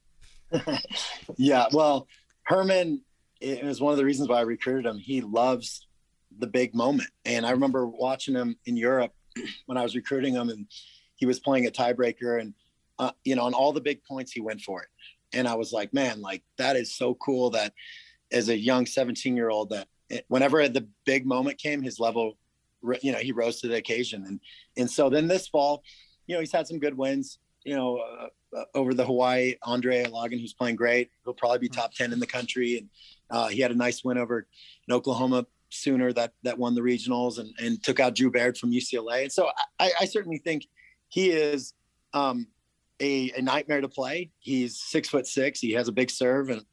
[1.38, 2.08] yeah, well,
[2.44, 3.02] Herman
[3.42, 4.98] it was one of the reasons why I recruited him.
[4.98, 5.88] He loves
[6.40, 7.10] the big moment.
[7.26, 9.14] And I remember watching him in Europe
[9.66, 10.68] when I was recruiting him, and
[11.16, 12.54] he was playing a tiebreaker, and
[13.00, 14.90] uh, you know, on all the big points, he went for it.
[15.34, 17.74] And I was like, man, like that is so cool that
[18.32, 22.38] as a young 17 year old, that it, whenever the big moment came, his level,
[23.02, 24.24] you know, he rose to the occasion.
[24.26, 24.40] And
[24.78, 25.84] and so then this fall,
[26.28, 27.40] you know, he's had some good wins.
[27.64, 31.10] You know, uh, uh over the Hawaii, Andre Ilagan, who's playing great.
[31.24, 32.78] He'll probably be top 10 in the country.
[32.78, 32.90] And
[33.30, 34.48] uh, he had a nice win over
[34.88, 38.72] in Oklahoma Sooner that that won the regionals and, and took out Drew Baird from
[38.72, 39.24] UCLA.
[39.24, 40.68] And so I, I certainly think
[41.10, 41.74] he is
[42.14, 42.48] um,
[43.00, 44.32] a, a nightmare to play.
[44.40, 45.60] He's six foot six.
[45.60, 46.64] He has a big serve and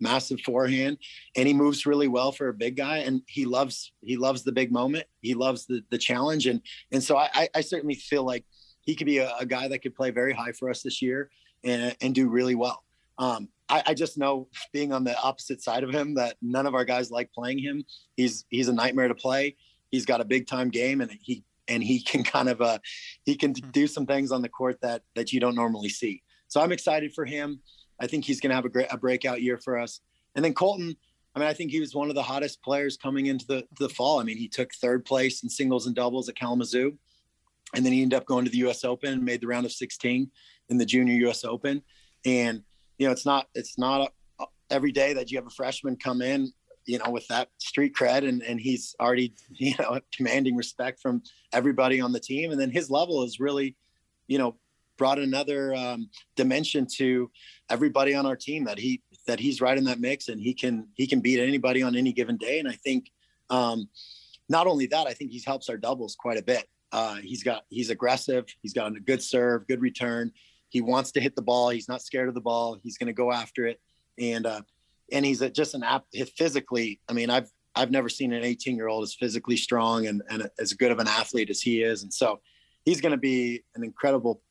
[0.00, 0.98] massive forehand,
[1.36, 2.98] and he moves really well for a big guy.
[2.98, 5.06] And he loves he loves the big moment.
[5.20, 6.60] He loves the the challenge, and
[6.92, 8.44] and so I, I certainly feel like
[8.82, 11.30] he could be a, a, guy that could play very high for us this year
[11.64, 12.84] and and do really well.
[13.18, 16.74] Um, I, I, just know being on the opposite side of him that none of
[16.74, 17.84] our guys like playing him.
[18.16, 19.56] He's he's a nightmare to play.
[19.90, 22.78] He's got a big time game, and he and he can kind of uh,
[23.24, 23.70] he can hmm.
[23.70, 26.22] do some things on the court that that you don't normally see.
[26.48, 27.60] So I'm excited for him.
[27.98, 30.00] I think he's going to have a great a breakout year for us.
[30.34, 30.94] And then Colton,
[31.34, 33.88] I mean, I think he was one of the hottest players coming into the the
[33.88, 34.20] fall.
[34.20, 36.92] I mean, he took third place in singles and doubles at Kalamazoo,
[37.74, 38.84] and then he ended up going to the U.S.
[38.84, 40.30] Open and made the round of 16
[40.68, 41.42] in the Junior U.S.
[41.42, 41.82] Open.
[42.26, 42.62] And
[43.02, 46.22] you know, it's not it's not a, every day that you have a freshman come
[46.22, 46.52] in
[46.86, 51.22] you know, with that street cred and, and he's already, you know, commanding respect from
[51.52, 52.50] everybody on the team.
[52.50, 53.76] And then his level is really,
[54.26, 54.56] you know,
[54.98, 57.30] brought another um, dimension to
[57.70, 60.88] everybody on our team that he, that he's right in that mix and he can,
[60.94, 62.58] he can beat anybody on any given day.
[62.58, 63.10] And I think
[63.50, 63.88] um,
[64.48, 66.68] not only that, I think he helps our doubles quite a bit.
[66.92, 68.44] Uh, he's got, he's aggressive.
[68.60, 70.32] He's got a good serve, good return.
[70.72, 71.68] He wants to hit the ball.
[71.68, 72.78] He's not scared of the ball.
[72.82, 73.78] He's going to go after it.
[74.18, 74.62] And, uh,
[75.12, 76.06] and he's just an app
[76.36, 76.98] physically.
[77.08, 80.48] I mean, I've I've never seen an 18 year old as physically strong and, and
[80.58, 82.40] as good of an athlete as he is, and so
[82.84, 84.42] he's going to be an incredible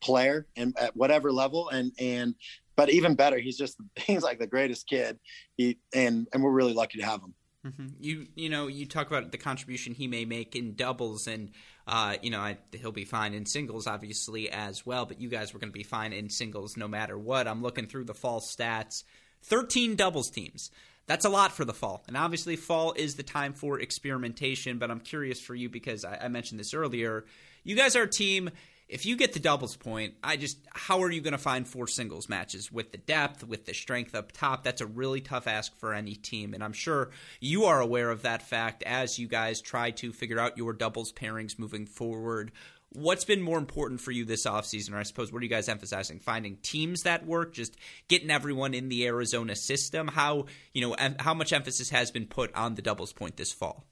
[0.00, 1.68] player and at whatever level.
[1.70, 2.34] And and
[2.76, 5.18] but even better, he's just he's like the greatest kid.
[5.56, 7.34] He and and we're really lucky to have him.
[7.64, 7.86] Mm-hmm.
[7.98, 11.50] You you know you talk about the contribution he may make in doubles and
[11.86, 15.54] uh, you know I, he'll be fine in singles obviously as well but you guys
[15.54, 18.40] were going to be fine in singles no matter what I'm looking through the fall
[18.40, 19.02] stats
[19.44, 20.70] 13 doubles teams.
[21.06, 22.02] That's a lot for the fall.
[22.08, 24.78] And obviously, fall is the time for experimentation.
[24.78, 27.24] But I'm curious for you because I, I mentioned this earlier.
[27.62, 28.50] You guys are a team
[28.88, 31.86] if you get the doubles point, I just how are you going to find four
[31.86, 34.62] singles matches with the depth, with the strength up top?
[34.62, 38.22] That's a really tough ask for any team, and I'm sure you are aware of
[38.22, 42.52] that fact as you guys try to figure out your doubles pairings moving forward.
[42.90, 45.68] What's been more important for you this offseason or i suppose what are you guys
[45.68, 46.20] emphasizing?
[46.20, 47.52] Finding teams that work?
[47.52, 50.06] Just getting everyone in the arizona system?
[50.08, 53.84] How you know how much emphasis has been put on the doubles point this fall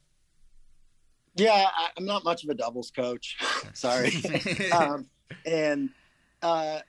[1.37, 3.39] yeah I, am not much of a doubles coach.
[3.75, 4.13] Sorry.
[4.73, 5.07] Um,
[5.47, 5.91] and
[6.43, 6.81] uh,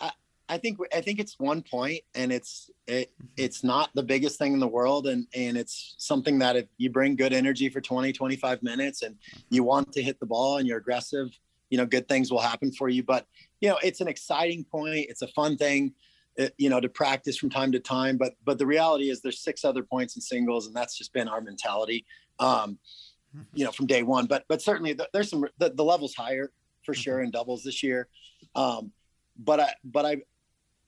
[0.00, 0.10] I,
[0.48, 4.52] I think I think it's one point, and it's it, it's not the biggest thing
[4.52, 8.12] in the world, and and it's something that if you bring good energy for 20,
[8.12, 9.16] 25 minutes, and
[9.50, 11.28] you want to hit the ball, and you're aggressive,
[11.70, 13.02] you know good things will happen for you.
[13.02, 13.26] But
[13.60, 15.06] you know it's an exciting point.
[15.08, 15.94] It's a fun thing
[16.38, 18.16] uh, you know to practice from time to time.
[18.16, 21.28] But but the reality is there's six other points in singles and that's just been
[21.28, 22.04] our mentality.
[22.38, 22.78] Um
[23.52, 26.50] you know from day one but but certainly there's some the, the levels higher
[26.84, 28.08] for sure in doubles this year.
[28.54, 28.92] Um
[29.36, 30.16] but i but i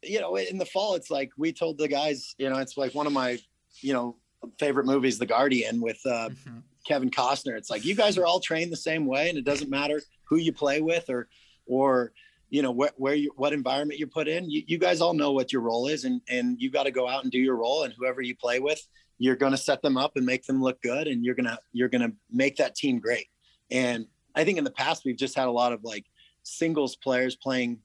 [0.02, 2.94] you know in the fall it's like we told the guys you know it's like
[2.94, 3.38] one of my
[3.80, 4.16] you know
[4.58, 6.58] favorite movies the guardian with uh mm-hmm.
[6.86, 7.56] kevin costner.
[7.56, 10.36] It's like you guys are all trained the same way and it doesn't matter who
[10.36, 11.28] you play with or
[11.66, 12.12] or
[12.48, 14.48] you know where, where you what environment you put in.
[14.48, 17.08] You, you guys all know what your role is and and you got to go
[17.08, 18.86] out and do your role and whoever you play with
[19.18, 21.58] you're going to set them up and make them look good and you're going to
[21.72, 23.26] you're going to make that team great
[23.70, 26.04] and i think in the past we've just had a lot of like
[26.42, 27.78] singles players playing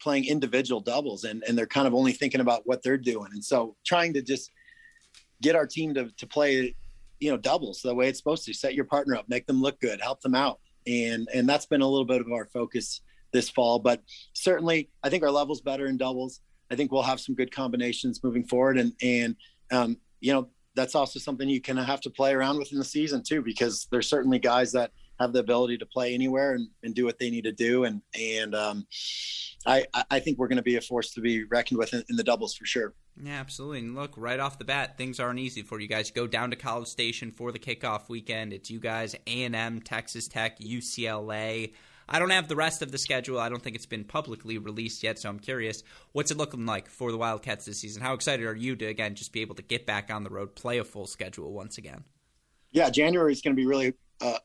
[0.00, 3.44] playing individual doubles and and they're kind of only thinking about what they're doing and
[3.44, 4.50] so trying to just
[5.42, 6.74] get our team to to play
[7.20, 9.78] you know doubles the way it's supposed to set your partner up make them look
[9.80, 13.48] good help them out and and that's been a little bit of our focus this
[13.50, 13.78] fall.
[13.78, 16.40] But certainly, I think our level's better in doubles.
[16.70, 19.36] I think we'll have some good combinations moving forward, and and
[19.70, 22.84] um, you know that's also something you can have to play around with in the
[22.84, 26.94] season too, because there's certainly guys that have the ability to play anywhere and, and
[26.94, 28.86] do what they need to do, and and um,
[29.66, 32.16] I I think we're going to be a force to be reckoned with in, in
[32.16, 32.94] the doubles for sure.
[33.20, 33.80] Yeah, absolutely.
[33.80, 36.10] And look, right off the bat, things aren't easy for you guys.
[36.10, 38.52] Go down to College Station for the kickoff weekend.
[38.52, 41.72] It's you guys, A and M, Texas Tech, UCLA.
[42.08, 43.38] I don't have the rest of the schedule.
[43.38, 45.82] I don't think it's been publicly released yet, so I'm curious.
[46.12, 48.02] What's it looking like for the Wildcats this season?
[48.02, 50.54] How excited are you to again just be able to get back on the road,
[50.54, 52.04] play a full schedule once again?
[52.72, 54.38] Yeah, January is going to be really uh,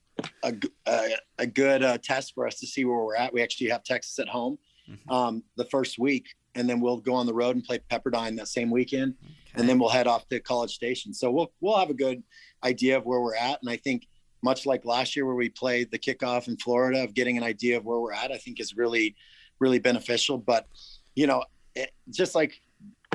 [0.43, 0.54] a,
[0.86, 3.34] a, a, good uh, test for us to see where we're at.
[3.34, 4.58] We actually have Texas at home
[4.89, 5.12] mm-hmm.
[5.12, 8.47] um, the first week, and then we'll go on the road and play Pepperdine that
[8.47, 9.34] same weekend, okay.
[9.56, 11.13] and then we'll head off to College Station.
[11.13, 12.23] So we'll we'll have a good
[12.63, 14.08] idea of where we're at, and I think
[14.43, 17.77] much like last year where we played the kickoff in Florida, of getting an idea
[17.77, 19.15] of where we're at, I think is really
[19.60, 20.38] really beneficial.
[20.38, 20.67] But
[21.15, 21.43] you know,
[21.75, 22.62] it, just like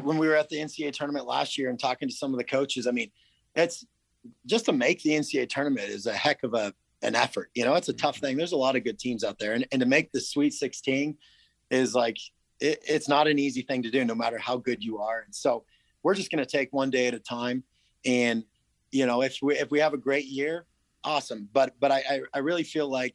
[0.02, 2.44] when we were at the NCAA tournament last year and talking to some of the
[2.44, 3.10] coaches, I mean,
[3.54, 3.84] it's
[4.46, 7.50] just to make the NCAA tournament is a heck of a an effort.
[7.54, 8.26] You know, it's a tough mm-hmm.
[8.26, 8.36] thing.
[8.36, 11.16] There's a lot of good teams out there, and, and to make the Sweet 16
[11.70, 12.16] is like
[12.60, 15.20] it, it's not an easy thing to do, no matter how good you are.
[15.20, 15.64] And so
[16.02, 17.62] we're just going to take one day at a time.
[18.04, 18.44] And
[18.90, 20.66] you know, if we if we have a great year,
[21.04, 21.48] awesome.
[21.52, 23.14] But but I I really feel like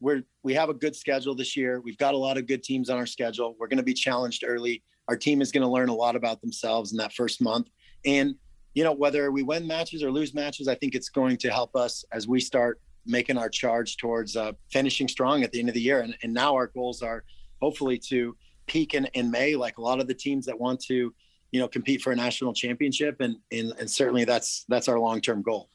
[0.00, 1.80] we're we have a good schedule this year.
[1.80, 3.56] We've got a lot of good teams on our schedule.
[3.58, 4.82] We're going to be challenged early.
[5.08, 7.68] Our team is going to learn a lot about themselves in that first month.
[8.04, 8.34] And
[8.74, 11.76] you know, whether we win matches or lose matches, I think it's going to help
[11.76, 15.74] us as we start making our charge towards uh, finishing strong at the end of
[15.74, 16.00] the year.
[16.00, 17.22] And, and now our goals are
[17.60, 21.14] hopefully to peak in, in May, like a lot of the teams that want to,
[21.52, 23.20] you know, compete for a national championship.
[23.20, 25.70] And, and, and certainly that's, that's our long-term goal.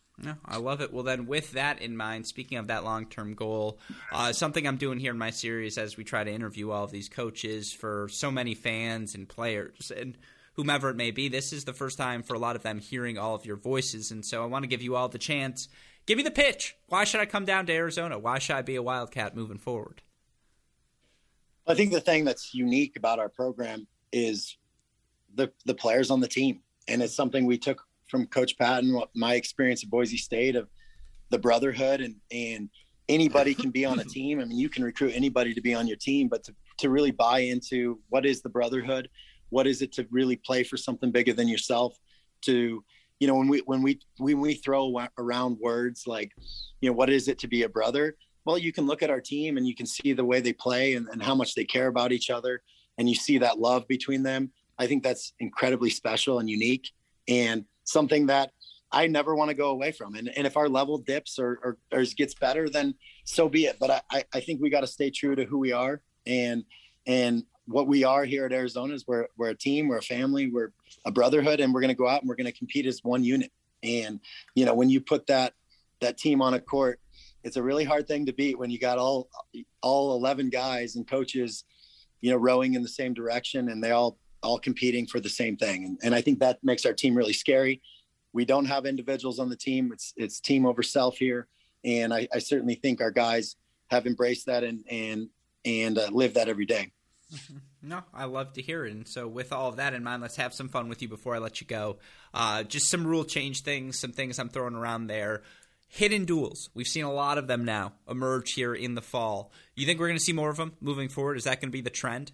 [0.45, 0.93] I love it.
[0.93, 3.79] Well, then, with that in mind, speaking of that long term goal,
[4.11, 6.91] uh, something I'm doing here in my series as we try to interview all of
[6.91, 10.17] these coaches for so many fans and players and
[10.59, 13.17] whomever it may be, this is the first time for a lot of them hearing
[13.17, 14.11] all of your voices.
[14.11, 15.69] And so I want to give you all the chance.
[16.05, 16.75] Give me the pitch.
[16.87, 18.19] Why should I come down to Arizona?
[18.19, 20.01] Why should I be a Wildcat moving forward?
[21.65, 24.57] I think the thing that's unique about our program is
[25.33, 29.01] the the players on the team, and it's something we took from Coach Patton.
[29.15, 30.69] My experience at Boise State of
[31.29, 32.69] the brotherhood and and
[33.07, 34.39] anybody can be on a team.
[34.39, 37.11] I mean, you can recruit anybody to be on your team, but to to really
[37.11, 39.09] buy into what is the brotherhood,
[39.49, 41.97] what is it to really play for something bigger than yourself,
[42.41, 42.83] to
[43.19, 46.31] you know when we when we when we throw around words like
[46.81, 48.15] you know what is it to be a brother
[48.49, 50.95] well, you can look at our team and you can see the way they play
[50.95, 52.63] and, and how much they care about each other.
[52.97, 54.51] And you see that love between them.
[54.79, 56.89] I think that's incredibly special and unique
[57.27, 58.51] and something that
[58.91, 60.15] I never want to go away from.
[60.15, 63.77] And, and if our level dips or, or, or gets better, then so be it.
[63.79, 66.63] But I, I think we got to stay true to who we are and,
[67.05, 70.49] and what we are here at Arizona is we're, we're a team, we're a family,
[70.49, 70.71] we're
[71.05, 73.23] a brotherhood, and we're going to go out and we're going to compete as one
[73.23, 73.51] unit.
[73.83, 74.19] And,
[74.55, 75.53] you know, when you put that,
[76.01, 76.99] that team on a court
[77.43, 79.29] it's a really hard thing to beat when you got all
[79.81, 81.63] all 11 guys and coaches
[82.21, 85.57] you know rowing in the same direction and they all all competing for the same
[85.57, 87.81] thing and, and i think that makes our team really scary
[88.33, 91.47] we don't have individuals on the team it's it's team over self here
[91.83, 93.55] and i, I certainly think our guys
[93.87, 95.29] have embraced that and and
[95.65, 96.91] and uh, live that every day
[97.83, 98.91] no, I love to hear it.
[98.91, 101.35] And so, with all of that in mind, let's have some fun with you before
[101.35, 101.97] I let you go.
[102.33, 105.43] Uh, just some rule change things, some things I'm throwing around there
[105.89, 106.69] hidden duals.
[106.73, 109.51] We've seen a lot of them now emerge here in the fall.
[109.75, 111.35] You think we're going to see more of them moving forward?
[111.37, 112.31] Is that going to be the trend?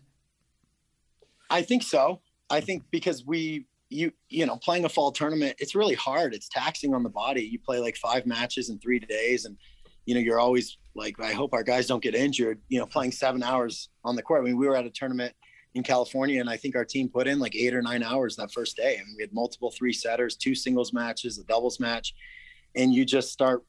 [1.49, 2.21] I think so.
[2.49, 6.49] I think because we you you know playing a fall tournament it's really hard it's
[6.49, 9.55] taxing on the body you play like five matches in three days and
[10.08, 13.12] you know you're always like i hope our guys don't get injured you know playing
[13.12, 15.31] seven hours on the court i mean we were at a tournament
[15.75, 18.51] in california and i think our team put in like eight or nine hours that
[18.51, 21.79] first day I and mean, we had multiple three setters two singles matches a doubles
[21.79, 22.15] match
[22.75, 23.63] and you just start,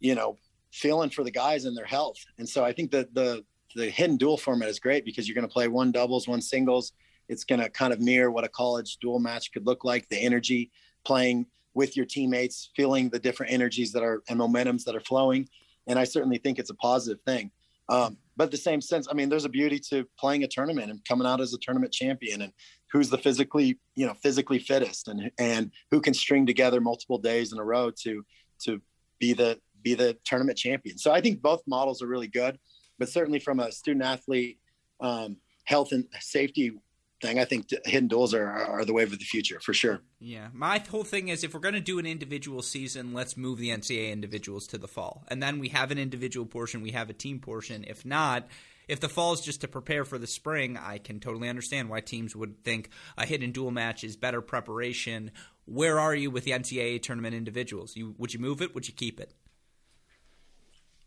[0.00, 0.36] you know,
[0.72, 2.18] feeling for the guys and their health.
[2.38, 5.48] And so I think that the the hidden dual format is great because you're going
[5.48, 6.92] to play one doubles, one singles.
[7.32, 10.08] It's going to kind of mirror what a college dual match could look like.
[10.08, 10.70] The energy
[11.04, 15.48] playing with your teammates, feeling the different energies that are and momentums that are flowing.
[15.86, 17.50] And I certainly think it's a positive thing.
[17.88, 21.04] Um, but the same sense, I mean, there's a beauty to playing a tournament and
[21.04, 22.52] coming out as a tournament champion and
[22.90, 27.52] who's the physically, you know, physically fittest and and who can string together multiple days
[27.52, 28.24] in a row to
[28.64, 28.80] to
[29.18, 30.96] be the be the tournament champion.
[30.96, 32.58] So I think both models are really good,
[32.98, 34.58] but certainly from a student athlete
[35.00, 36.72] um, health and safety
[37.22, 40.02] thing, I think hidden duals are, are the wave of the future for sure.
[40.18, 43.58] Yeah, my whole thing is if we're going to do an individual season, let's move
[43.58, 47.08] the NCAA individuals to the fall, and then we have an individual portion, we have
[47.08, 47.84] a team portion.
[47.86, 48.46] If not,
[48.88, 52.00] if the fall is just to prepare for the spring, I can totally understand why
[52.00, 55.30] teams would think a hidden dual match is better preparation
[55.64, 57.96] where are you with the NCAA tournament individuals?
[57.96, 58.74] You would you move it?
[58.74, 59.32] Would you keep it?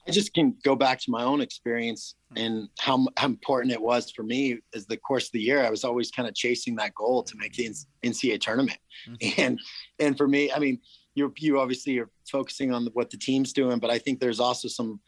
[0.08, 4.12] I just can go back to my own experience and how, how important it was
[4.12, 5.64] for me as the course of the year.
[5.64, 7.72] I was always kind of chasing that goal to make the
[8.04, 8.78] NCAA tournament,
[9.10, 9.42] mm-hmm.
[9.42, 9.60] and
[10.00, 10.80] and for me, I mean,
[11.16, 14.68] you you obviously are focusing on what the team's doing, but I think there's also
[14.68, 15.00] some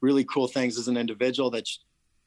[0.00, 1.68] really cool things as an individual that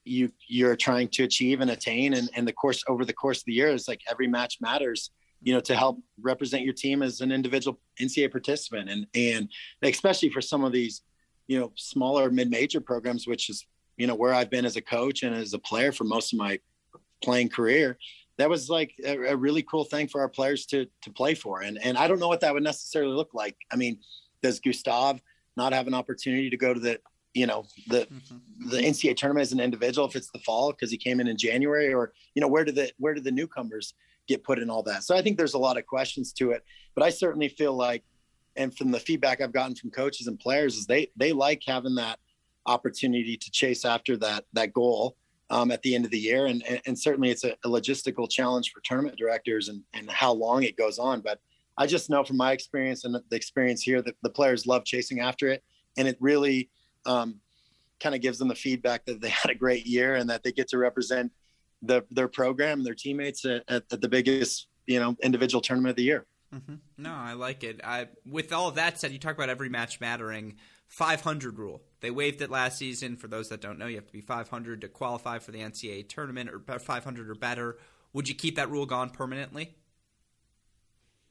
[0.03, 3.45] you you're trying to achieve and attain, and and the course over the course of
[3.45, 5.11] the year is like every match matters
[5.45, 8.89] you know, to help represent your team as an individual NCAA participant.
[8.89, 9.49] And, and
[9.83, 11.03] especially for some of these,
[11.47, 13.65] you know, smaller mid-major programs, which is,
[13.97, 16.39] you know, where I've been as a coach and as a player for most of
[16.39, 16.59] my
[17.23, 17.97] playing career,
[18.37, 21.61] that was like a, a really cool thing for our players to, to play for.
[21.61, 23.55] And, and I don't know what that would necessarily look like.
[23.71, 23.99] I mean,
[24.41, 25.21] does Gustav
[25.55, 26.99] not have an opportunity to go to the,
[27.33, 28.69] you know the mm-hmm.
[28.69, 31.35] the NCAA tournament as an individual if it's the fall because he came in in
[31.35, 33.93] January or you know where do the where do the newcomers
[34.27, 35.03] get put in all that.
[35.03, 36.63] So I think there's a lot of questions to it,
[36.95, 38.03] but I certainly feel like,
[38.55, 41.95] and from the feedback I've gotten from coaches and players is they, they like having
[41.95, 42.19] that
[42.65, 45.15] opportunity to chase after that, that goal
[45.49, 46.47] um, at the end of the year.
[46.47, 50.31] And, and, and certainly it's a, a, logistical challenge for tournament directors and, and how
[50.31, 51.21] long it goes on.
[51.21, 51.39] But
[51.77, 55.19] I just know from my experience and the experience here that the players love chasing
[55.19, 55.63] after it.
[55.97, 56.69] And it really
[57.05, 57.39] um,
[57.99, 60.51] kind of gives them the feedback that they had a great year and that they
[60.51, 61.31] get to represent
[61.81, 66.03] the, their program, their teammates at, at, the biggest, you know, individual tournament of the
[66.03, 66.25] year.
[66.55, 66.75] Mm-hmm.
[66.97, 67.81] No, I like it.
[67.83, 70.55] I, with all that said, you talk about every match mattering.
[70.87, 71.81] 500 rule.
[72.01, 73.17] They waived it last season.
[73.17, 76.07] For those that don't know, you have to be 500 to qualify for the NCAA
[76.07, 77.77] tournament or 500 or better.
[78.13, 79.75] Would you keep that rule gone permanently?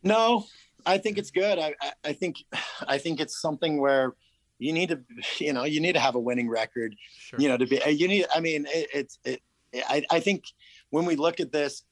[0.03, 0.45] No,
[0.85, 1.59] I think it's good.
[1.59, 2.45] I, I think
[2.87, 4.15] I think it's something where
[4.59, 5.01] you need to,
[5.39, 6.95] you know, you need to have a winning record.
[7.17, 7.41] Sure.
[7.41, 8.27] You know, to be you need.
[8.35, 9.19] I mean, it, it's.
[9.25, 9.41] It,
[9.89, 10.45] I, I think
[10.91, 11.83] when we look at this,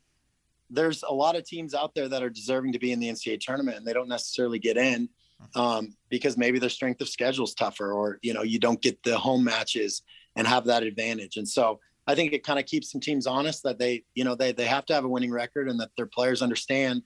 [0.72, 3.40] there's a lot of teams out there that are deserving to be in the NCAA
[3.40, 5.08] tournament, and they don't necessarily get in
[5.54, 9.02] um, because maybe their strength of schedule is tougher, or you know you don't get
[9.02, 10.02] the home matches
[10.34, 11.36] and have that advantage.
[11.36, 14.34] And so I think it kind of keeps some teams honest that they you know
[14.34, 17.02] they they have to have a winning record and that their players understand,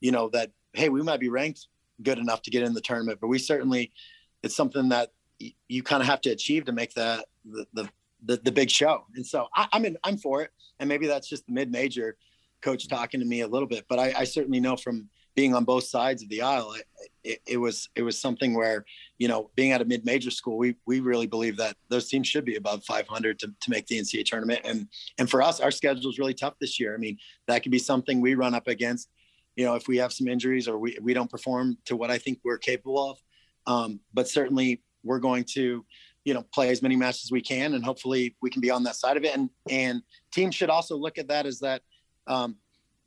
[0.00, 1.66] you know that hey we might be ranked
[2.02, 3.92] good enough to get in the tournament, but we certainly
[4.42, 5.10] it's something that
[5.40, 7.88] y- you kind of have to achieve to make that the, the
[8.24, 9.04] the, the big show.
[9.14, 10.50] And so I, I'm in, I'm for it.
[10.80, 12.16] And maybe that's just the mid major
[12.62, 15.64] coach talking to me a little bit, but I, I certainly know from being on
[15.64, 16.74] both sides of the aisle,
[17.22, 18.84] it, it, was it was something where
[19.18, 22.26] you know being at a mid major school, we we really believe that those teams
[22.26, 24.62] should be above 500 to, to make the NCAA tournament.
[24.64, 26.92] And and for us, our schedule is really tough this year.
[26.92, 29.10] I mean, that could be something we run up against.
[29.54, 32.18] You know, if we have some injuries or we, we don't perform to what I
[32.18, 33.18] think we're capable of,
[33.68, 35.84] um, but certainly we're going to
[36.24, 38.82] you know play as many matches as we can and hopefully we can be on
[38.82, 40.02] that side of it and and
[40.32, 41.82] teams should also look at that as that
[42.28, 42.56] um,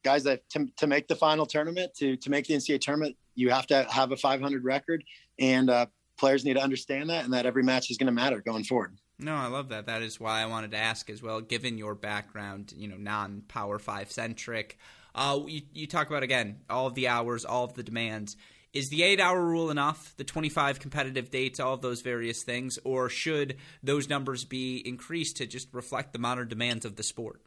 [0.03, 3.49] guys that to, to make the final tournament to to make the NCAA tournament, you
[3.49, 5.03] have to have a 500 record,
[5.39, 5.85] and uh,
[6.17, 8.97] players need to understand that, and that every match is going to matter going forward.
[9.19, 9.85] No, I love that.
[9.85, 11.41] That is why I wanted to ask as well.
[11.41, 14.79] Given your background, you know, non-power five centric,
[15.13, 18.35] uh, you, you talk about again all of the hours, all of the demands.
[18.73, 20.13] Is the eight hour rule enough?
[20.15, 22.79] The 25 competitive dates, all of those various things?
[22.85, 27.41] Or should those numbers be increased to just reflect the modern demands of the sport?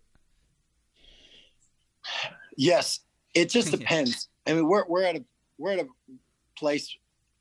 [2.56, 3.00] Yes,
[3.34, 4.28] it just depends.
[4.46, 5.24] I mean, we're we're at a
[5.58, 5.88] we're at a
[6.58, 6.96] place,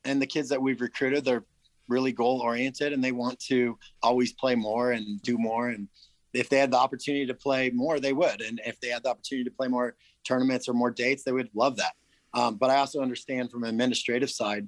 [0.05, 1.45] and the kids that we've recruited, they're
[1.87, 5.69] really goal oriented, and they want to always play more and do more.
[5.69, 5.87] And
[6.33, 8.41] if they had the opportunity to play more, they would.
[8.41, 11.49] And if they had the opportunity to play more tournaments or more dates, they would
[11.53, 11.93] love that.
[12.33, 14.67] Um, but I also understand from an administrative side,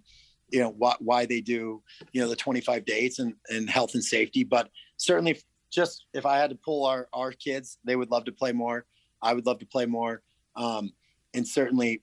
[0.50, 1.82] you know, why, why they do,
[2.12, 4.44] you know, the 25 dates and, and health and safety.
[4.44, 5.42] But certainly,
[5.72, 8.86] just if I had to pull our, our kids, they would love to play more.
[9.22, 10.22] I would love to play more.
[10.56, 10.92] Um,
[11.34, 12.02] and certainly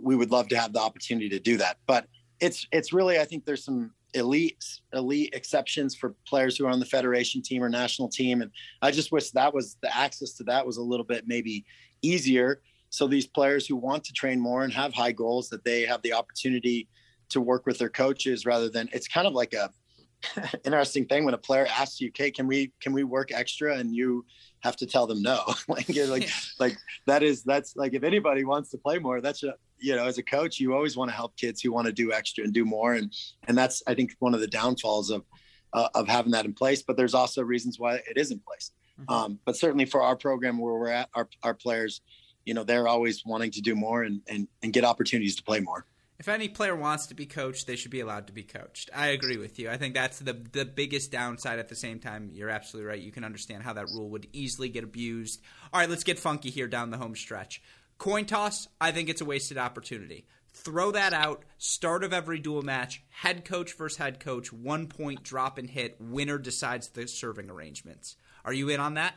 [0.00, 1.78] we would love to have the opportunity to do that.
[1.86, 2.06] But
[2.40, 6.80] it's it's really I think there's some elite elite exceptions for players who are on
[6.80, 8.50] the federation team or national team, and
[8.82, 11.64] I just wish that was the access to that was a little bit maybe
[12.02, 12.62] easier.
[12.90, 16.00] So these players who want to train more and have high goals that they have
[16.02, 16.88] the opportunity
[17.30, 19.70] to work with their coaches rather than it's kind of like a
[20.64, 23.94] interesting thing when a player asks you, "Okay, can we can we work extra?" and
[23.94, 24.24] you
[24.60, 25.40] have to tell them no.
[25.68, 26.28] like like
[26.58, 30.06] like that is that's like if anybody wants to play more, that's a, you know
[30.06, 32.52] as a coach you always want to help kids who want to do extra and
[32.52, 33.12] do more and
[33.46, 35.24] and that's I think one of the downfalls of
[35.72, 36.82] uh, of having that in place.
[36.82, 38.72] But there's also reasons why it is in place.
[39.00, 39.12] Mm-hmm.
[39.12, 42.00] Um, but certainly for our program where we're at, our our players,
[42.44, 45.60] you know, they're always wanting to do more and and and get opportunities to play
[45.60, 45.86] more
[46.18, 48.90] if any player wants to be coached, they should be allowed to be coached.
[48.94, 49.70] I agree with you.
[49.70, 51.58] I think that's the the biggest downside.
[51.58, 53.00] At the same time, you're absolutely right.
[53.00, 55.40] You can understand how that rule would easily get abused.
[55.72, 57.62] All right, let's get funky here down the home stretch.
[57.98, 60.26] Coin toss, I think it's a wasted opportunity.
[60.52, 61.44] Throw that out.
[61.58, 63.02] Start of every dual match.
[63.10, 64.52] Head coach versus head coach.
[64.52, 65.96] One point drop and hit.
[66.00, 68.16] Winner decides the serving arrangements.
[68.44, 69.14] Are you in on that?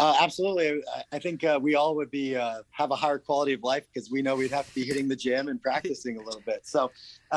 [0.00, 0.82] Uh, absolutely.
[1.12, 4.10] I think uh, we all would be uh, have a higher quality of life because
[4.10, 6.66] we know we'd have to be hitting the gym and practicing a little bit.
[6.66, 6.90] So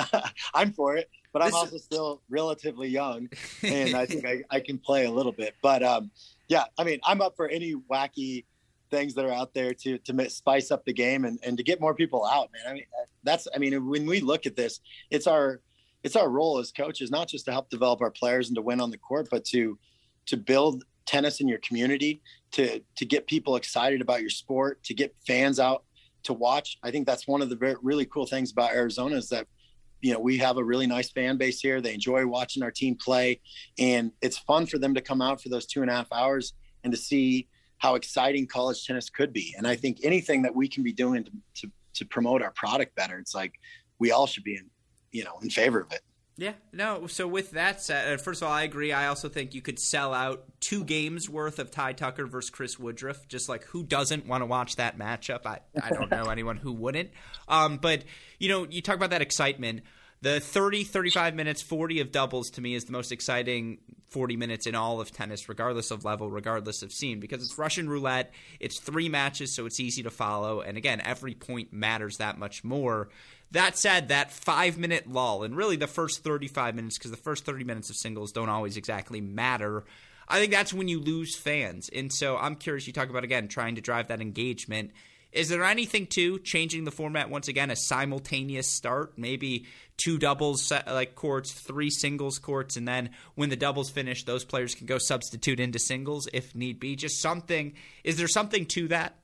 [0.54, 3.28] I'm for it, but I'm also still relatively young,
[3.64, 5.56] and I think I, I can play a little bit.
[5.62, 6.10] But um,
[6.48, 8.46] yeah, I mean, I'm up for any wacky
[8.90, 11.82] things that are out there to to spice up the game and, and to get
[11.82, 12.72] more people out, man.
[12.72, 14.80] I mean, uh, that's I mean, when we look at this,
[15.12, 15.60] it's our
[16.04, 18.80] it's our role as coaches not just to help develop our players and to win
[18.80, 19.78] on the court, but to
[20.28, 22.22] to build tennis in your community
[22.54, 25.84] to to get people excited about your sport to get fans out
[26.24, 26.78] to watch.
[26.82, 29.48] I think that's one of the very, really cool things about arizona is that
[30.02, 31.82] you know we have a really nice fan base here.
[31.82, 33.42] They enjoy watching our team play.
[33.78, 36.54] And it's fun for them to come out for those two and a half hours
[36.84, 37.48] and to see
[37.80, 39.54] how exciting college tennis could be.
[39.58, 42.96] And i think anything that we can be doing to, to, to promote our product
[42.96, 43.54] better it's like
[44.00, 44.70] we all should be in
[45.12, 46.02] you know in favor of it
[46.36, 47.06] Yeah, no.
[47.08, 48.92] So with that said, uh, first of all, I agree.
[48.92, 52.80] I also think you could sell out two games worth of Ty Tucker versus Chris
[52.80, 53.28] Woodruff.
[53.28, 55.46] Just like who doesn't want to watch that matchup?
[55.46, 57.12] I I don't know anyone who wouldn't.
[57.48, 58.04] Um, but
[58.40, 59.82] you know, you talk about that excitement.
[60.22, 63.80] The 30, 35 minutes, 40 of doubles to me is the most exciting
[64.10, 67.90] 40 minutes in all of tennis, regardless of level, regardless of scene, because it's Russian
[67.90, 68.32] roulette.
[68.62, 70.62] It's three matches, so it's easy to follow.
[70.62, 73.10] And again, every point matters that much more.
[73.54, 77.46] That said, that five minute lull, and really the first 35 minutes, because the first
[77.46, 79.84] 30 minutes of singles don't always exactly matter.
[80.28, 81.88] I think that's when you lose fans.
[81.94, 84.90] And so I'm curious, you talk about, again, trying to drive that engagement.
[85.32, 90.72] Is there anything to changing the format once again, a simultaneous start, maybe two doubles
[90.88, 94.98] like courts, three singles courts, and then when the doubles finish, those players can go
[94.98, 96.96] substitute into singles if need be.
[96.96, 97.74] Just something.
[98.04, 99.20] Is there something to that?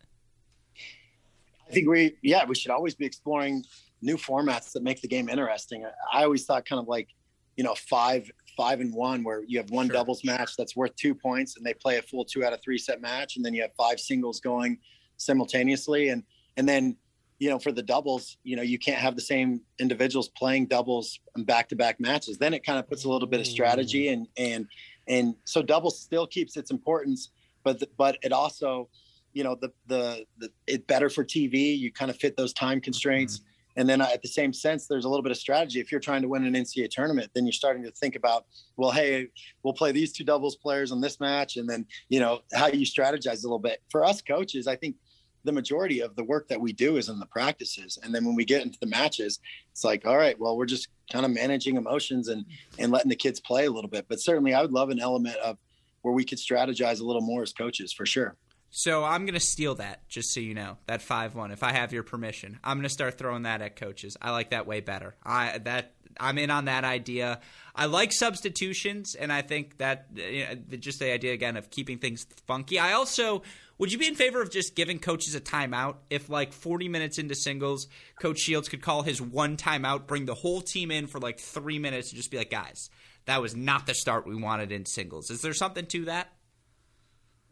[1.68, 3.64] I think we, yeah, we should always be exploring
[4.02, 5.86] new formats that make the game interesting.
[6.12, 7.10] I always thought kind of like,
[7.56, 9.94] you know, five five and one where you have one sure.
[9.94, 12.78] doubles match that's worth two points and they play a full two out of three
[12.78, 14.78] set match and then you have five singles going
[15.18, 16.10] simultaneously.
[16.10, 16.24] And
[16.58, 16.98] and then
[17.40, 21.20] you know for the doubles you know you can't have the same individuals playing doubles
[21.36, 22.38] and back to back matches.
[22.38, 24.66] Then it kind of puts a little bit of strategy and and
[25.08, 27.32] and so doubles still keeps its importance
[27.64, 28.90] but the, but it also
[29.34, 32.82] you know the the, the it better for tv you kind of fit those time
[32.82, 33.38] constraints.
[33.38, 33.49] Mm-hmm
[33.80, 35.80] and then uh, at the same sense, there's a little bit of strategy.
[35.80, 38.92] If you're trying to win an NCAA tournament, then you're starting to think about, well,
[38.92, 39.28] hey,
[39.64, 42.86] we'll play these two doubles players on this match, and then you know how you
[42.86, 43.82] strategize a little bit.
[43.90, 44.98] For us coaches, I think
[45.46, 48.36] the majority of the work that we do is in the practices, and then when
[48.36, 49.40] we get into the matches,
[49.72, 52.44] it's like, all right, well, we're just kind of managing emotions and
[52.80, 54.08] and letting the kids play a little bit.
[54.10, 55.58] But certainly, I would love an element of
[56.02, 58.36] where we could strategize a little more as coaches, for sure.
[58.72, 61.52] So I'm going to steal that, just so you know, that five one.
[61.52, 64.16] If I have your permission, I'm going to start throwing that at coaches.
[64.22, 65.16] I like that way better.
[65.24, 67.40] I that I'm in on that idea.
[67.76, 71.98] I like substitutions, and I think that you know, just the idea again of keeping
[71.98, 72.78] things funky.
[72.78, 73.42] I also
[73.80, 77.18] would you be in favor of just giving coaches a timeout if like 40 minutes
[77.18, 77.88] into singles,
[78.20, 81.80] Coach Shields could call his one timeout, bring the whole team in for like three
[81.80, 82.90] minutes, and just be like, guys,
[83.26, 85.32] that was not the start we wanted in singles.
[85.32, 86.30] Is there something to that?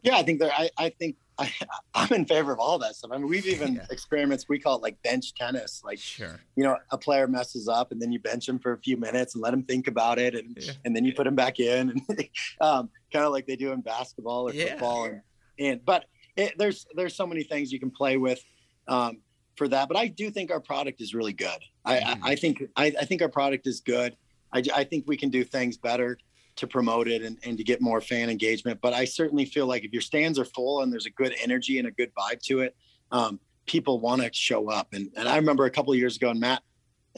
[0.02, 0.52] Yeah, I think there.
[0.52, 1.50] I, I think I,
[1.94, 3.10] am in favor of all that stuff.
[3.12, 3.86] I mean, we've even yeah.
[3.90, 4.48] experiments.
[4.48, 5.82] We call it like bench tennis.
[5.84, 6.40] Like, sure.
[6.56, 9.34] you know, a player messes up, and then you bench him for a few minutes
[9.34, 10.72] and let him think about it, and yeah.
[10.84, 12.02] and then you put him back in, and
[12.60, 14.70] um, kind of like they do in basketball or yeah.
[14.70, 15.04] football.
[15.04, 15.20] And,
[15.58, 18.42] and but it, there's there's so many things you can play with
[18.88, 19.18] um,
[19.56, 19.88] for that.
[19.88, 21.60] But I do think our product is really good.
[21.84, 22.24] I, mm-hmm.
[22.24, 24.16] I, I think I, I think our product is good.
[24.52, 26.18] I, I think we can do things better
[26.58, 28.80] to promote it and, and to get more fan engagement.
[28.80, 31.78] But I certainly feel like if your stands are full and there's a good energy
[31.78, 32.76] and a good vibe to it,
[33.10, 34.88] um, people want to show up.
[34.92, 36.62] And, and I remember a couple years ago, and Matt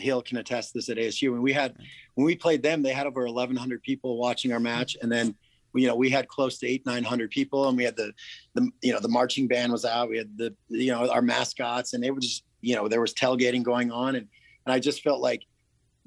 [0.00, 1.76] Hill can attest this at ASU, when we had
[2.14, 5.34] when we played them, they had over 1,100 people watching our match, and then
[5.74, 8.12] you know we had close to eight 900 people, and we had the
[8.54, 11.92] the you know the marching band was out, we had the you know our mascots,
[11.92, 14.26] and it was just you know there was tailgating going on, and
[14.66, 15.42] and I just felt like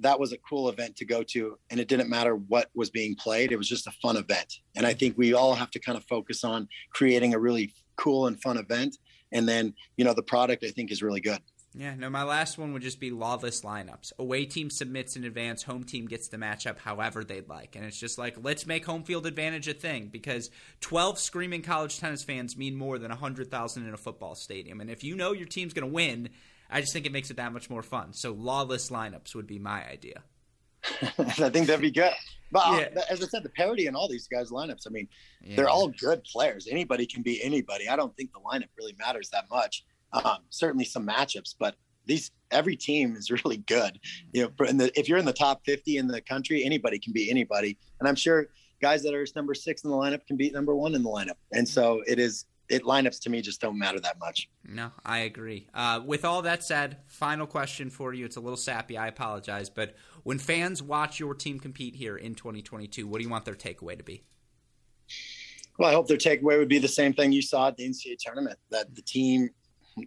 [0.04, 3.16] that was a cool event to go to and it didn't matter what was being
[3.16, 5.97] played it was just a fun event and i think we all have to kind
[5.97, 8.97] of focus on creating a really cool and fun event
[9.32, 11.39] and then you know the product i think is really good
[11.76, 14.12] yeah, no, my last one would just be lawless lineups.
[14.20, 17.76] Away team submits in advance, home team gets the matchup however they'd like.
[17.76, 20.51] And it's just like, let's make home field advantage a thing because
[20.82, 24.82] 12 screaming college tennis fans mean more than 100,000 in a football stadium.
[24.82, 26.30] And if you know your team's going to win,
[26.70, 28.14] I just think it makes it that much more fun.
[28.14, 30.24] So lawless lineups would be my idea.
[31.01, 32.14] I think that'd be good.
[32.51, 33.01] But uh, yeah.
[33.09, 35.07] as I said, the parity in all these guys' lineups, I mean,
[35.41, 35.55] yeah.
[35.55, 36.68] they're all good players.
[36.70, 37.89] Anybody can be anybody.
[37.89, 39.86] I don't think the lineup really matters that much.
[40.14, 43.99] Um, certainly some matchups, but these every team is really good.
[44.34, 47.30] You know, the, if you're in the top 50 in the country, anybody can be
[47.30, 47.78] anybody.
[47.99, 48.47] And I'm sure
[48.82, 51.38] guys that are number six in the lineup can beat number one in the lineup.
[51.53, 54.49] And so it is it lineups to me just don't matter that much.
[54.66, 55.68] No, I agree.
[55.74, 58.26] Uh, with all that said, final question for you.
[58.26, 58.97] It's a little sappy.
[58.97, 63.30] I apologize, but when fans watch your team compete here in 2022, what do you
[63.30, 64.24] want their takeaway to be?
[65.78, 68.18] Well, I hope their takeaway would be the same thing you saw at the NCAA
[68.20, 69.49] tournament: that the team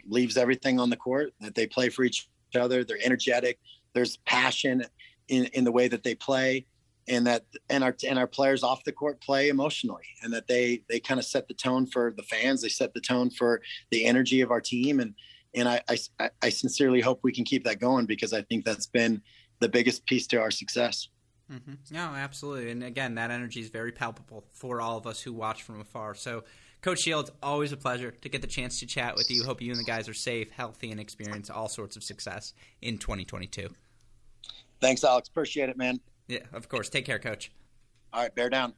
[0.08, 3.58] leaves everything on the court, that they play for each other, they're energetic,
[3.92, 4.84] there's passion
[5.28, 6.66] in in the way that they play
[7.08, 10.82] and that and our and our players off the court play emotionally and that they
[10.88, 12.62] they kind of set the tone for the fans.
[12.62, 15.00] They set the tone for the energy of our team.
[15.00, 15.14] And
[15.54, 18.86] and I, I i sincerely hope we can keep that going because i think that's
[18.86, 19.22] been
[19.60, 21.08] the biggest piece to our success.
[21.50, 21.74] Mm-hmm.
[21.92, 22.70] no absolutely.
[22.70, 26.14] And again that energy is very palpable for all of us who watch from afar.
[26.14, 26.42] So
[26.82, 29.44] coach shields always a pleasure to get the chance to chat with you.
[29.44, 32.52] Hope you and the guys are safe healthy and experience all sorts of success
[32.82, 33.68] in 2022
[34.80, 35.28] thanks alex.
[35.28, 36.88] Appreciate it man Yeah, of course.
[36.88, 37.52] Take care, coach.
[38.12, 38.74] All right, bear down.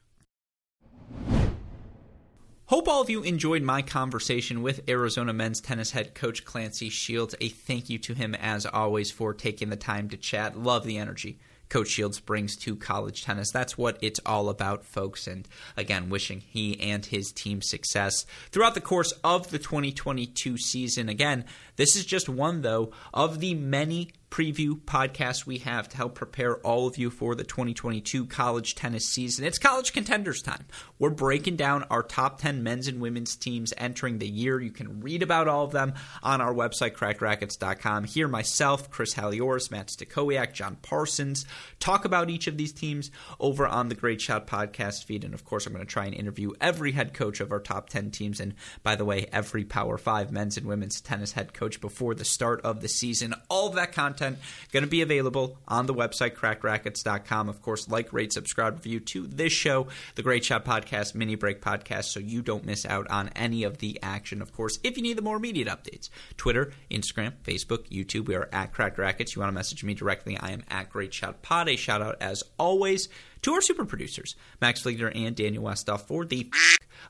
[2.65, 7.33] Hope all of you enjoyed my conversation with Arizona men's tennis head coach Clancy Shields.
[7.41, 10.55] A thank you to him, as always, for taking the time to chat.
[10.55, 11.39] Love the energy
[11.69, 13.51] Coach Shields brings to college tennis.
[13.51, 15.27] That's what it's all about, folks.
[15.27, 15.47] And
[15.77, 21.09] again, wishing he and his team success throughout the course of the 2022 season.
[21.09, 21.45] Again,
[21.75, 26.57] this is just one, though, of the many preview podcast we have to help prepare
[26.57, 29.43] all of you for the 2022 college tennis season.
[29.43, 30.65] It's college contenders time.
[30.99, 34.59] We're breaking down our top 10 men's and women's teams entering the year.
[34.59, 38.03] You can read about all of them on our website, crackedracquets.com.
[38.03, 41.45] Here, myself, Chris Halioris, Matt Stakowiak, John Parsons
[41.79, 43.09] talk about each of these teams
[43.39, 45.23] over on the Great Shot podcast feed.
[45.23, 47.89] And of course, I'm going to try and interview every head coach of our top
[47.89, 48.39] 10 teams.
[48.39, 48.53] And
[48.83, 52.61] by the way, every Power 5 men's and women's tennis head coach before the start
[52.61, 53.33] of the season.
[53.49, 54.37] All of that content content
[54.71, 57.49] going to be available on the website, crackedracquets.com.
[57.49, 61.61] Of course, like, rate, subscribe, review to this show, the Great Shot Podcast, Mini Break
[61.61, 64.41] Podcast, so you don't miss out on any of the action.
[64.41, 68.49] Of course, if you need the more immediate updates, Twitter, Instagram, Facebook, YouTube, we are
[68.51, 69.35] at Cracked Racquets.
[69.35, 71.69] You want to message me directly, I am at Great Shot Pod.
[71.69, 73.09] A shout out, as always,
[73.41, 76.49] to our super producers, Max Fliegner and Daniel Westoff, for the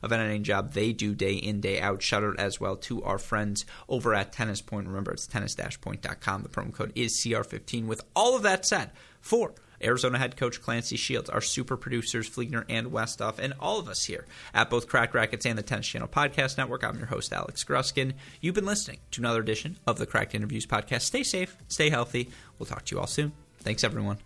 [0.02, 2.02] of an editing job they do day in, day out.
[2.02, 4.86] Shout out as well to our friends over at Tennis Point.
[4.86, 6.42] Remember, it's tennis-point.com.
[6.42, 7.86] The promo code is CR15.
[7.86, 12.64] With all of that said, for Arizona head coach Clancy Shields, our super producers Fliegner
[12.68, 16.08] and Westoff, and all of us here at both Cracked Racquets and the Tennis Channel
[16.08, 16.84] Podcast Network.
[16.84, 18.12] I'm your host, Alex Gruskin.
[18.40, 21.02] You've been listening to another edition of the Cracked Interviews Podcast.
[21.02, 22.30] Stay safe, stay healthy.
[22.58, 23.32] We'll talk to you all soon.
[23.60, 24.18] Thanks, everyone.